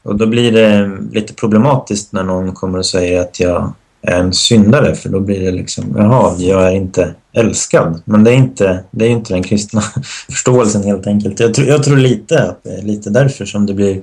[0.02, 3.72] Och då blir det lite problematiskt när någon kommer och säger att jag
[4.02, 8.02] en syndare för då blir det liksom, jaha, jag är inte älskad.
[8.04, 9.80] Men det är inte, det är inte den kristna
[10.30, 11.40] förståelsen helt enkelt.
[11.40, 14.02] Jag tror, jag tror lite att det är lite därför som det blir,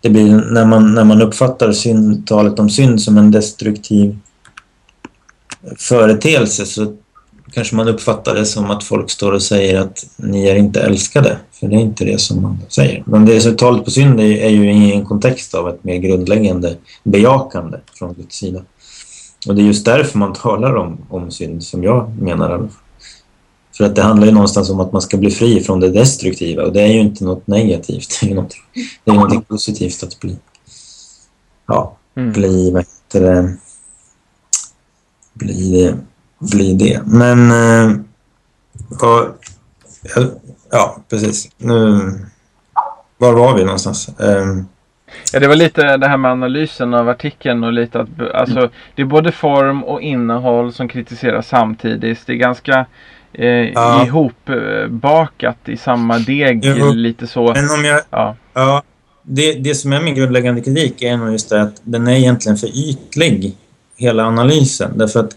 [0.00, 4.18] det blir när, man, när man uppfattar synd, talet om synd som en destruktiv
[5.76, 6.96] företeelse så
[7.52, 11.36] kanske man uppfattar det som att folk står och säger att ni är inte älskade.
[11.52, 13.02] För det är inte det som man säger.
[13.06, 15.96] Men det som talet på synd är, är ju i en kontext av ett mer
[15.96, 18.62] grundläggande bejakande från Guds sida.
[19.46, 22.68] Och det är just därför man talar om, om synd, som jag menar.
[23.76, 26.62] För att det handlar ju någonstans om att man ska bli fri från det destruktiva.
[26.62, 28.18] Och det är ju inte något negativt.
[28.20, 28.62] Det är någonting,
[29.04, 30.38] det är någonting positivt att bli...
[31.66, 32.32] Ja, mm.
[32.32, 33.56] bli, vad heter det?
[35.32, 35.96] Bli det.
[36.38, 37.02] Bli det.
[37.06, 37.50] Men...
[37.50, 37.96] Eh,
[38.90, 39.34] och,
[40.70, 41.48] ja, precis.
[41.58, 42.12] Nu...
[43.18, 44.08] Var var vi någonstans?
[44.18, 44.68] Um,
[45.32, 49.02] Ja, det var lite det här med analysen av artikeln och lite att alltså, det
[49.02, 52.26] är både form och innehåll som kritiseras samtidigt.
[52.26, 52.86] Det är ganska
[53.32, 54.06] eh, ja.
[54.06, 56.92] ihopbakat i samma deg jo.
[56.92, 57.54] lite så.
[57.54, 58.36] Men om jag, ja.
[58.54, 58.82] ja
[59.22, 62.56] det, det som är min grundläggande kritik är nog just det att den är egentligen
[62.56, 63.56] för ytlig,
[63.96, 64.98] hela analysen.
[64.98, 65.36] Därför att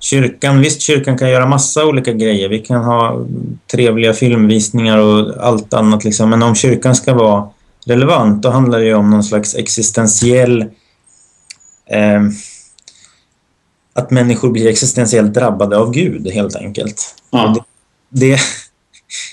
[0.00, 2.48] kyrkan, visst kyrkan kan göra massa olika grejer.
[2.48, 3.26] Vi kan ha
[3.72, 6.30] trevliga filmvisningar och allt annat liksom.
[6.30, 7.48] Men om kyrkan ska vara
[7.86, 10.64] relevant, då handlar det ju om någon slags existentiell...
[11.86, 12.22] Eh,
[13.92, 17.14] att människor blir existentiellt drabbade av Gud, helt enkelt.
[17.30, 17.64] Ja.
[18.08, 18.38] Det,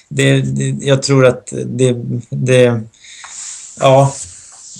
[0.10, 1.96] det, det, jag tror att det...
[2.30, 2.82] det
[3.80, 4.14] ja,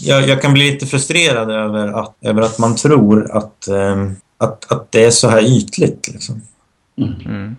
[0.02, 4.72] jag, jag, kan bli lite frustrerad över att, över att man tror att, eh, att,
[4.72, 6.08] att det är så här ytligt.
[6.08, 6.42] Liksom.
[6.98, 7.56] Mm.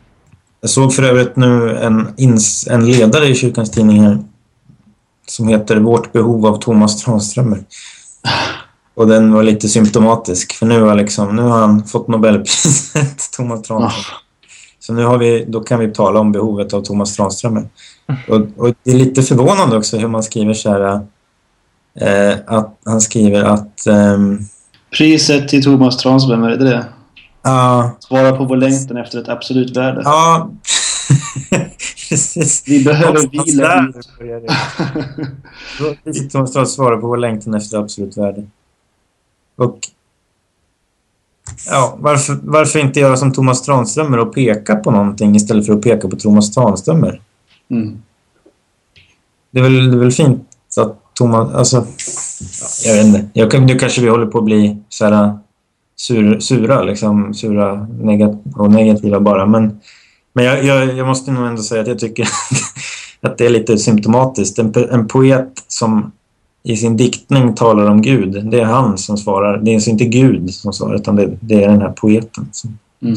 [0.60, 2.14] Jag såg för övrigt nu en,
[2.70, 4.24] en ledare i kyrkans tidning här
[5.26, 7.64] som heter Vårt behov av Thomas Tranströmer.
[8.94, 13.62] Och den var lite symptomatisk för nu har, liksom, nu har han fått Nobelpriset, Thomas
[13.62, 13.88] Tranströmer.
[13.88, 14.24] Oh.
[14.80, 17.68] Så nu har vi, då kan vi tala om behovet av Thomas Tranströmer.
[18.28, 21.00] Och, och det är lite förvånande också hur man skriver så här
[22.00, 24.48] eh, att han skriver att um,
[24.98, 26.84] Priset till Thomas Tranströmer, är det det?
[27.42, 27.96] Ja.
[28.00, 30.02] Svara på vår längtan efter ett absolut värde.
[30.04, 30.50] Ja,
[32.08, 32.62] precis.
[32.66, 33.92] Vi behöver vila.
[36.32, 38.46] Tranströmer svarar på vår längtan efter absolut värde.
[39.56, 39.78] Och
[41.66, 45.82] ja, varför, varför inte göra som Thomas Tranströmer och peka på någonting istället för att
[45.82, 47.20] peka på Thomas Tranströmer?
[47.70, 48.02] Mm.
[49.50, 51.54] Det, är väl, det är väl fint att Thomas...
[51.54, 51.86] Alltså,
[52.84, 53.28] jag vet inte.
[53.32, 55.38] Jag, nu kanske vi håller på att bli så här,
[55.96, 59.46] sur, sura, liksom, sura negat och negativa bara.
[59.46, 59.80] Men,
[60.34, 62.28] men jag, jag, jag måste nog ändå säga att jag tycker
[63.20, 64.58] att det är lite symptomatiskt.
[64.58, 66.12] En, en poet som
[66.62, 68.46] i sin diktning talar om Gud.
[68.50, 69.58] Det är han som svarar.
[69.58, 72.48] Det är alltså inte Gud som svarar utan det, det är den här poeten.
[72.52, 73.14] Som, mm.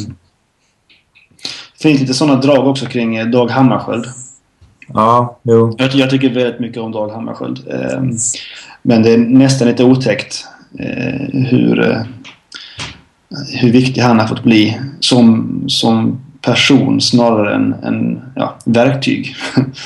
[1.78, 4.06] Det finns lite sådana drag också kring eh, Dag Hammarskjöld.
[4.88, 5.76] Ja, jo.
[5.78, 7.68] Jag, jag tycker väldigt mycket om Dag Hammarskjöld.
[7.68, 8.02] Eh,
[8.82, 10.46] men det är nästan lite otäckt
[10.80, 12.02] eh, hur, eh,
[13.62, 19.36] hur viktig han har fått bli som, som person snarare än, än ja, verktyg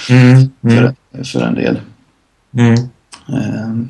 [0.10, 0.34] mm,
[0.64, 0.94] mm.
[1.12, 1.80] för, för en del.
[2.58, 2.76] Mm.
[3.28, 3.90] Um.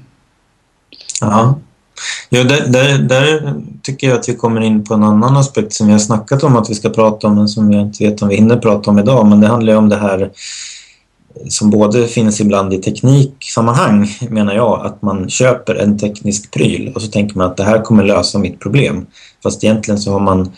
[1.22, 1.60] Ja.
[2.30, 5.94] Där, där, där, tycker jag att vi kommer in på en annan aspekt som vi
[5.94, 8.36] har snackat om att vi ska prata om men som jag inte vet om vi
[8.36, 9.28] hinner prata om idag.
[9.28, 10.32] Men det handlar ju om det här
[11.50, 17.02] som både finns ibland i tekniksammanhang menar jag att man köper en teknisk pryl och
[17.02, 19.06] så tänker man att det här kommer lösa mitt problem.
[19.44, 20.52] Fast egentligen så har man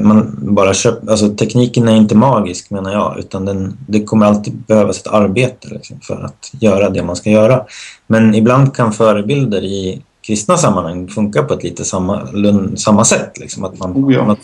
[0.00, 4.54] man bara köper, alltså tekniken är inte magisk menar jag utan den, det kommer alltid
[4.56, 7.64] behövas ett arbete liksom, för att göra det man ska göra.
[8.06, 12.28] Men ibland kan förebilder i kristna sammanhang funka på ett lite samma,
[12.76, 13.38] samma sätt.
[13.38, 14.36] Liksom, att man, oh ja.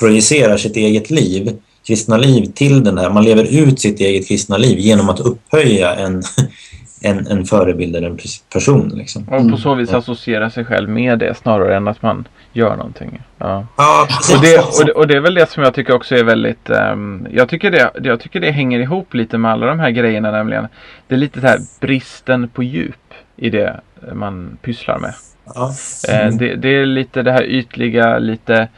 [0.00, 4.56] projicerar sitt eget liv, kristna liv till den här, man lever ut sitt eget kristna
[4.56, 6.22] liv genom att upphöja en,
[7.00, 8.18] en, en förebild eller en
[8.52, 8.88] person.
[8.88, 9.28] Liksom.
[9.28, 13.22] Och på så vis associera sig själv med det snarare än att man gör någonting.
[13.38, 13.66] Ja.
[13.76, 16.24] ja och, det, och, det, och det är väl det som jag tycker också är
[16.24, 19.90] väldigt um, jag, tycker det, jag tycker det hänger ihop lite med alla de här
[19.90, 20.68] grejerna nämligen.
[21.06, 23.80] Det är lite så här bristen på djup i det
[24.12, 25.14] man pysslar med.
[25.54, 25.72] Ja.
[26.08, 26.38] Mm.
[26.38, 28.68] det, det, är lite det här ytliga, lite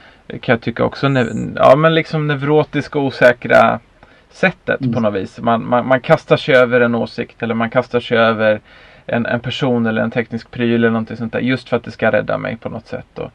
[0.40, 1.06] kan jag tycka också,
[1.56, 3.80] ja men liksom neurotiska osäkra
[4.30, 4.94] sättet mm.
[4.94, 5.40] på något vis.
[5.40, 8.60] Man, man, man kastar sig över en åsikt eller man kastar sig över
[9.06, 11.40] en, en person eller en teknisk pryl eller någonting sånt där.
[11.40, 13.18] Just för att det ska rädda mig på något sätt.
[13.18, 13.30] Och,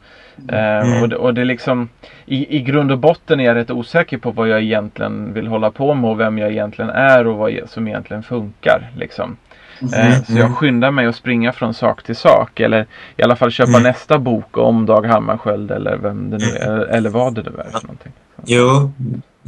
[0.48, 0.94] mm.
[0.94, 1.88] eh, och, det, och det liksom
[2.26, 5.70] i, i grund och botten är jag rätt osäker på vad jag egentligen vill hålla
[5.70, 8.90] på med och vem jag egentligen är och vad som egentligen funkar.
[8.96, 9.36] Liksom.
[9.82, 10.12] Mm.
[10.12, 12.86] Eh, så jag skyndar mig att springa från sak till sak eller
[13.16, 13.82] i alla fall köpa mm.
[13.82, 17.70] nästa bok om Dag Hammarskjöld eller vem det nu är, eller vad det nu är
[17.70, 18.12] för någonting.
[18.44, 18.92] Jo,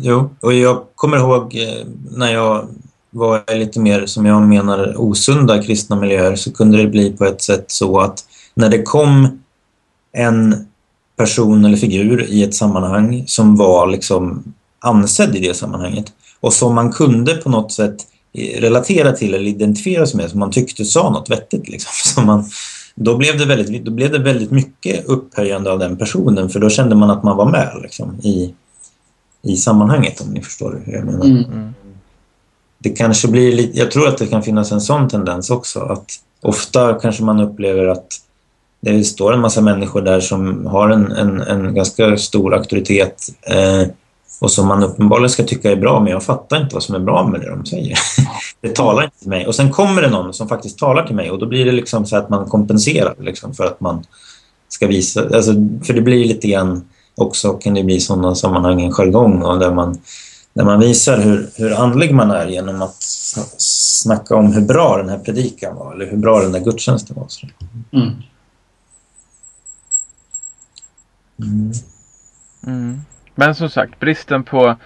[0.00, 2.68] jo, och jag kommer ihåg eh, när jag
[3.10, 7.24] var i lite mer, som jag menar, osunda kristna miljöer så kunde det bli på
[7.24, 8.24] ett sätt så att
[8.54, 9.40] när det kom
[10.12, 10.66] en
[11.16, 16.74] person eller figur i ett sammanhang som var liksom ansedd i det sammanhanget och som
[16.74, 17.96] man kunde på något sätt
[18.32, 21.68] eh, relatera till eller identifiera sig med som man tyckte sa något vettigt.
[21.68, 21.90] Liksom.
[22.14, 22.44] Så man,
[22.94, 26.70] då, blev det väldigt, då blev det väldigt mycket upphöjande av den personen för då
[26.70, 28.54] kände man att man var med liksom, i,
[29.42, 31.24] i sammanhanget om ni förstår hur jag menar.
[31.24, 31.44] Mm.
[31.44, 31.74] mm
[32.78, 36.06] det kanske blir lite, jag tror att det kan finnas en sån tendens också att
[36.42, 38.06] ofta kanske man upplever att
[38.80, 43.88] det står en massa människor där som har en, en, en ganska stor auktoritet eh,
[44.40, 46.98] och som man uppenbarligen ska tycka är bra men jag fattar inte vad som är
[46.98, 47.98] bra med det de säger.
[48.60, 49.46] det talar inte till mig.
[49.46, 52.06] Och sen kommer det någon som faktiskt talar till mig och då blir det liksom
[52.06, 54.04] så att man kompenserar liksom för att man
[54.68, 55.52] ska visa, alltså,
[55.84, 56.84] för det blir lite grann
[57.18, 59.98] också kan det bli sådana sammanhang en jargong och där man
[60.52, 62.96] där man visar hur, hur andlig man är genom att
[63.58, 67.28] snacka om hur bra den här predikan var eller hur bra den där gudstjänsten var.
[67.92, 68.12] Mm.
[71.42, 71.72] Mm.
[72.66, 73.00] Mm.
[73.34, 74.76] Men som sagt, bristen på,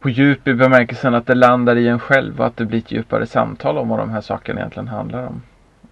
[0.00, 2.92] på djup i bemärkelsen att det landar i en själv och att det blir ett
[2.92, 5.42] djupare samtal om vad de här sakerna egentligen handlar om.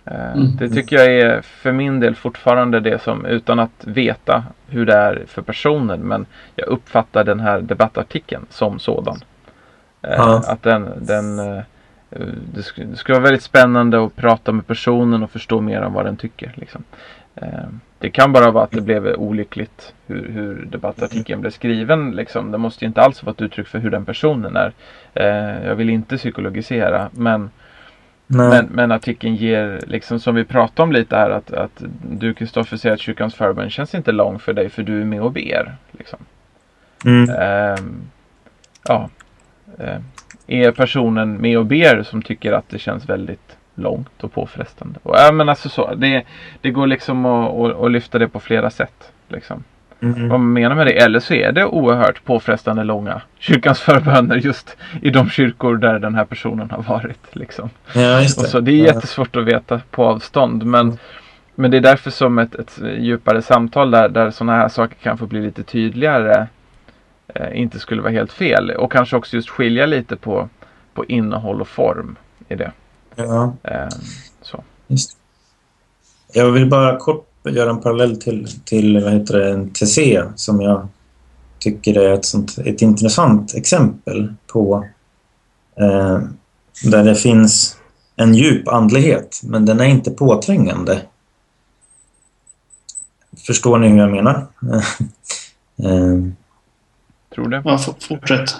[0.04, 0.56] Eh, mm.
[0.56, 4.94] Det tycker jag är för min del fortfarande det som, utan att veta hur det
[4.94, 6.26] är för personen, men
[6.56, 9.16] jag uppfattar den här debattartikeln som sådan.
[10.02, 10.42] Eh, ja.
[10.46, 11.62] Att den, den eh,
[12.54, 15.92] det, skulle, det skulle vara väldigt spännande att prata med personen och förstå mer om
[15.92, 16.52] vad den tycker.
[16.54, 16.84] Liksom.
[17.98, 22.10] Det kan bara vara att det blev olyckligt hur, hur debattartikeln blev skriven.
[22.10, 22.50] Liksom.
[22.50, 24.72] Det måste inte alls vara ett uttryck för hur den personen är.
[25.68, 27.50] Jag vill inte psykologisera men
[28.26, 32.76] Men, men artikeln ger, liksom som vi pratade om lite här, att, att du Kristoffer
[32.76, 35.76] säger att kyrkans förbön känns inte lång för dig för du är med och ber.
[35.90, 36.18] Liksom.
[37.04, 37.30] Mm.
[37.30, 38.02] Ehm,
[38.88, 39.10] ja.
[39.78, 40.02] Ehm,
[40.46, 45.00] är personen med och ber som tycker att det känns väldigt långt och påfrestande?
[45.02, 46.22] Och, ja, men alltså så, det,
[46.60, 49.12] det går liksom att, att, att lyfta det på flera sätt.
[49.28, 49.64] Liksom.
[50.02, 50.28] Mm.
[50.28, 50.92] Vad man menar med det.
[51.02, 56.14] Eller så är det oerhört påfrestande långa kyrkans förböner just i de kyrkor där den
[56.14, 57.26] här personen har varit.
[57.36, 57.70] Liksom.
[57.94, 58.44] Ja, just det.
[58.44, 60.64] Och så, det är jättesvårt att veta på avstånd.
[60.64, 60.98] Men,
[61.54, 65.18] men det är därför som ett, ett djupare samtal där, där sådana här saker kan
[65.18, 66.46] få bli lite tydligare
[67.34, 68.70] eh, inte skulle vara helt fel.
[68.70, 70.48] Och kanske också just skilja lite på,
[70.94, 72.16] på innehåll och form
[72.48, 72.72] i det.
[73.16, 73.88] Ja, Eh,
[74.42, 74.62] så.
[74.86, 75.10] just
[76.32, 76.38] det.
[76.40, 80.60] Jag vill bara kort göra en parallell till, till vad heter det, en TC som
[80.60, 80.88] jag
[81.58, 84.86] tycker är ett, sånt, ett intressant exempel på
[85.76, 86.20] eh,
[86.84, 87.76] där det finns
[88.16, 91.02] en djup andlighet men den är inte påträngande.
[93.46, 94.46] Förstår ni hur jag menar?
[95.82, 96.32] eh,
[97.34, 97.62] Tror det.
[97.64, 97.78] Ja,
[98.08, 98.54] fortsätt.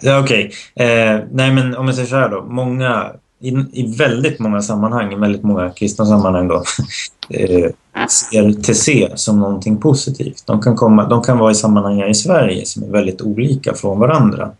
[0.00, 0.52] Ja, okej.
[0.74, 2.42] Eh, nej, men om jag säger så här då.
[2.42, 6.54] Många, i, I väldigt många sammanhang, i väldigt många kristna sammanhang då,
[7.30, 7.70] eh,
[8.08, 10.42] ser TC som någonting positivt.
[10.46, 13.74] De kan, komma, de kan vara i sammanhang här i Sverige som är väldigt olika
[13.74, 14.50] från varandra.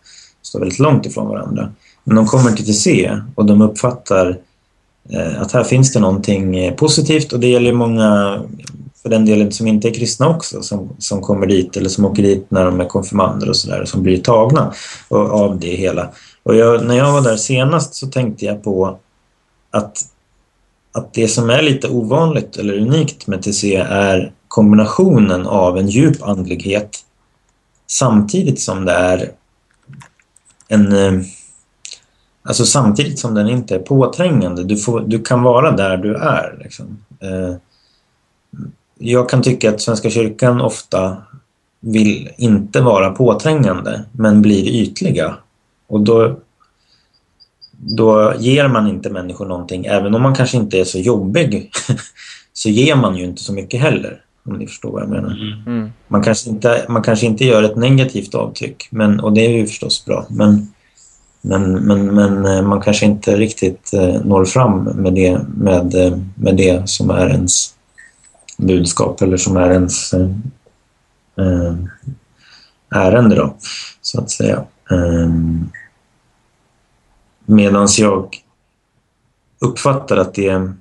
[0.41, 1.71] Står väldigt långt ifrån varandra.
[2.03, 4.37] Men de kommer till TC och de uppfattar
[5.09, 8.39] eh, att här finns det någonting eh, positivt och det gäller många
[9.01, 12.23] för den delen som inte är kristna också som, som kommer dit eller som åker
[12.23, 14.73] dit när de är konfirmander och sådär som blir tagna
[15.09, 16.09] av det hela.
[16.47, 18.99] Och jag, när jag var där senast så tänkte jag på
[19.71, 20.01] att,
[20.91, 26.23] att det som är lite ovanligt eller unikt med TC är kombinationen av en djup
[26.23, 26.97] andlighet
[27.87, 29.31] samtidigt som det är
[30.67, 31.21] en eh,
[32.43, 34.63] Alltså samtidigt som den inte är påträngande.
[34.63, 36.59] Du, får, du kan vara där du är.
[36.63, 36.97] Liksom.
[37.19, 37.55] Eh,
[38.99, 41.17] jag kan tycka att Svenska kyrkan ofta
[41.79, 45.37] vill inte vara påträngande men blir ytliga.
[45.87, 46.39] Och då,
[47.71, 49.85] då ger man inte människor någonting.
[49.85, 51.71] Även om man kanske inte är så jobbig
[52.53, 54.21] så ger man ju inte så mycket heller.
[54.45, 55.31] Om ni förstår vad jag menar.
[55.31, 55.79] Mm.
[55.79, 55.89] Mm.
[56.07, 59.67] Man kanske inte, man kanske inte gör ett negativt avtryck men, och det är ju
[59.67, 60.25] förstås bra.
[60.29, 60.67] Men,
[61.41, 66.17] men, men, men eh, man kanske inte riktigt eh, når fram med det, med, eh,
[66.35, 67.73] med det som är ens
[68.57, 70.29] budskap eller som är ens eh,
[71.39, 71.75] eh,
[72.95, 73.55] ärende då,
[74.01, 74.63] så att säga.
[74.91, 75.29] Eh,
[77.49, 78.35] Medan jag
[79.59, 80.71] uppfattar att det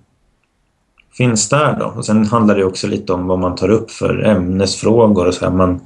[1.17, 1.87] finns där då.
[1.87, 5.45] Och sen handlar det också lite om vad man tar upp för ämnesfrågor och så
[5.45, 5.53] här.
[5.53, 5.81] Man,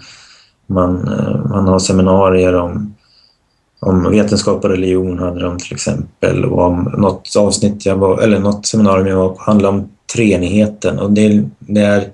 [0.66, 2.94] man, eh, man har seminarier om,
[3.80, 8.38] om vetenskap och religion hade de till exempel och om något avsnitt jag var, eller
[8.38, 12.08] något seminarium jag var på handlade om treenigheten och det, det är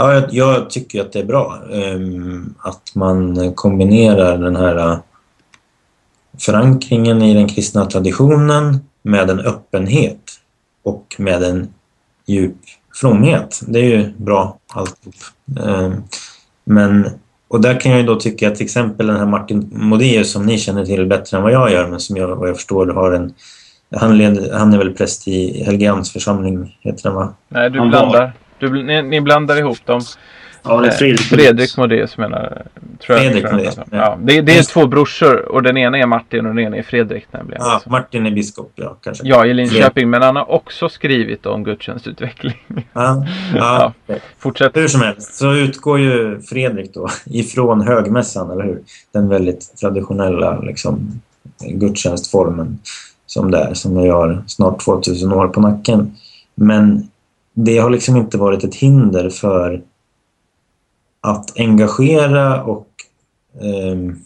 [0.00, 4.98] Ja, jag, jag tycker att det är bra um, att man kombinerar den här uh,
[6.38, 10.20] förankringen i den kristna traditionen med en öppenhet
[10.84, 11.68] och med en
[12.26, 12.56] djup
[12.94, 13.60] fromhet.
[13.68, 15.14] Det är ju bra alltihop.
[15.60, 16.02] Um,
[16.64, 17.08] men,
[17.48, 20.46] och där kan jag ju då tycka att till exempel den här Martin Modéus som
[20.46, 23.12] ni känner till bättre än vad jag gör men som jag, vad jag förstår har
[23.12, 23.34] en
[23.96, 27.34] han, led, han är väl präst i Helgeands församling, heter den va?
[27.48, 28.32] Nej, du Han var- blandar.
[28.60, 30.00] Du, ni, ni blandar ihop dem.
[30.62, 31.20] Ja, det är Eh, Fredrik.
[31.20, 32.66] Fredrik Modéus menar
[33.06, 33.32] tror jag.
[33.32, 33.84] Fredrik Modéus, ja.
[33.90, 36.82] Ja, det, det är två brorsor och den ena är Martin och den ena är
[36.82, 37.62] Fredrik nämligen.
[37.64, 37.82] Ja.
[37.86, 39.26] Martin är biskop, ja kanske.
[39.26, 40.10] Ja, i Linköping.
[40.10, 42.56] Men han har också skrivit om gudstjänstutveckling.
[42.92, 43.92] Ja, ja.
[44.38, 44.76] Fortsätt.
[44.76, 48.82] Hur som helst så utgår ju Fredrik då ifrån högmässan, eller hur?
[49.12, 51.20] Den väldigt traditionella liksom,
[51.60, 52.78] gudstjänstformen
[53.26, 56.16] som det är, som vi har snart 2000 år på nacken.
[56.54, 57.09] Men
[57.64, 59.82] det har liksom inte varit ett hinder för
[61.20, 62.88] att engagera och
[63.60, 64.18] ehm,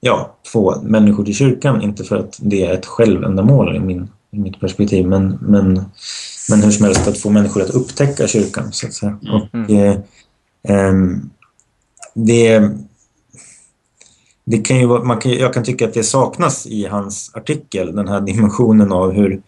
[0.00, 1.82] ja, få människor till kyrkan.
[1.82, 5.84] Inte för att det är ett självändamål i, min, i mitt perspektiv, men, men,
[6.50, 9.18] men hur som helst att få människor att upptäcka kyrkan, så att säga.
[9.22, 9.42] Mm.
[9.42, 9.98] Och, eh,
[10.62, 11.30] ehm,
[12.14, 12.70] det,
[14.44, 17.96] det kan ju vara, man kan, jag kan tycka att det saknas i hans artikel,
[17.96, 19.42] den här dimensionen av hur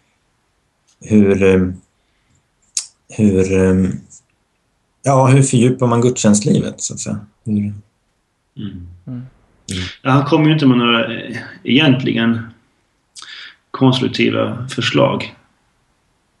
[1.01, 1.73] hur, ehm,
[3.09, 3.91] hur, ehm,
[5.03, 7.19] ja, hur fördjupar man gudstjänstlivet, så att säga.
[7.45, 7.73] Hur,
[8.57, 8.87] Mm.
[9.07, 9.25] Mm.
[10.01, 12.41] Ja, han kommer ju inte med några eh, egentligen
[13.71, 15.35] konstruktiva förslag.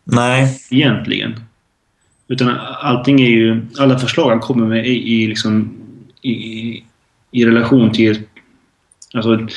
[0.03, 1.39] nej, Egentligen.
[2.27, 2.49] Utan
[2.81, 3.65] allting är ju...
[3.79, 5.77] Alla förslag han kommer med är i, liksom,
[6.21, 6.83] i, i,
[7.31, 8.21] i relation till,
[9.13, 9.47] alltså,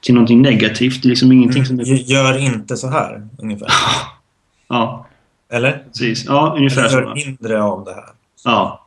[0.00, 1.02] till någonting negativt.
[1.02, 1.80] Det är liksom ingenting som...
[1.80, 3.68] Mm, gör inte så här, ungefär.
[4.68, 5.06] ja.
[5.52, 5.84] Eller?
[5.92, 6.24] Precis.
[6.24, 7.14] Ja, ungefär Eller så.
[7.26, 8.04] mindre av det här.
[8.44, 8.86] Ja.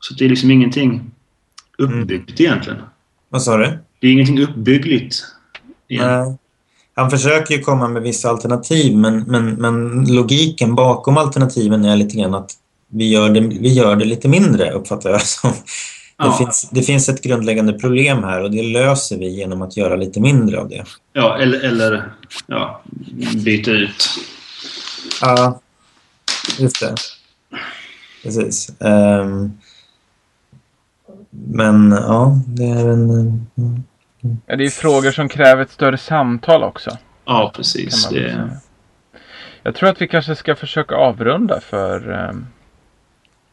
[0.00, 1.10] Så det är liksom ingenting
[1.78, 2.78] uppbyggt egentligen.
[3.28, 3.78] Vad sa du?
[4.00, 5.16] Det är ingenting uppbyggligt.
[5.90, 6.36] Nej.
[6.96, 12.16] Han försöker ju komma med vissa alternativ men, men, men logiken bakom alternativen är lite
[12.16, 12.50] grann att
[12.88, 15.50] vi gör det, vi gör det lite mindre, uppfattar jag som.
[15.50, 15.56] Det,
[16.24, 16.32] Ja.
[16.38, 20.20] finns, det finns ett grundläggande problem här och det löser vi genom att göra lite
[20.20, 20.84] mindre av det.
[21.12, 22.12] Ja, eller, eller
[22.46, 22.82] ja,
[23.44, 24.04] byta ut.
[25.20, 25.60] Ja,
[26.58, 26.94] just det.
[28.22, 28.80] Precis.
[28.80, 29.52] Ehm,
[31.30, 33.10] men ja, det är en...
[33.10, 33.82] mm.
[34.46, 36.90] Ja, det är ju frågor som kräver ett större samtal också.
[37.24, 38.08] Ja, precis.
[38.08, 38.50] Det.
[39.62, 42.46] Jag tror att vi kanske ska försöka avrunda för, ehm,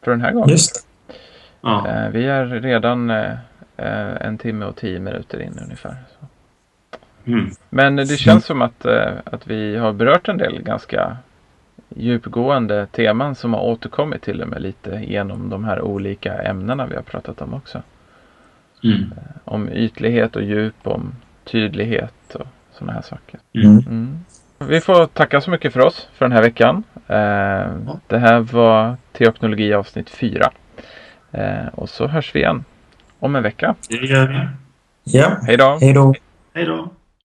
[0.04, 0.50] för den här gången.
[0.50, 0.88] Just
[1.62, 1.88] ja.
[1.88, 3.32] Eh, Vi är redan eh,
[3.78, 5.96] eh, en timme och tio minuter in ungefär.
[6.20, 6.28] Så.
[7.32, 7.52] Mm.
[7.70, 8.86] Men det känns som att,
[9.24, 11.18] att vi har berört en del ganska
[11.96, 16.96] djupgående teman som har återkommit till och med lite genom de här olika ämnena vi
[16.96, 17.82] har pratat om också.
[18.84, 19.14] Mm.
[19.44, 21.12] Om ytlighet och djup, om
[21.44, 23.40] tydlighet och sådana här saker.
[23.56, 23.78] Mm.
[23.78, 24.20] Mm.
[24.60, 26.84] Vi får tacka så mycket för oss för den här veckan.
[27.08, 30.52] Eh, Det här var Teopnologi avsnitt 4.
[31.32, 32.64] Eh, och så hörs vi igen
[33.20, 33.76] om en vecka.
[33.90, 34.48] Det gör vi.
[35.18, 35.78] Ja, Hej då!
[35.82, 36.14] hej då.
[36.54, 36.90] Hej då.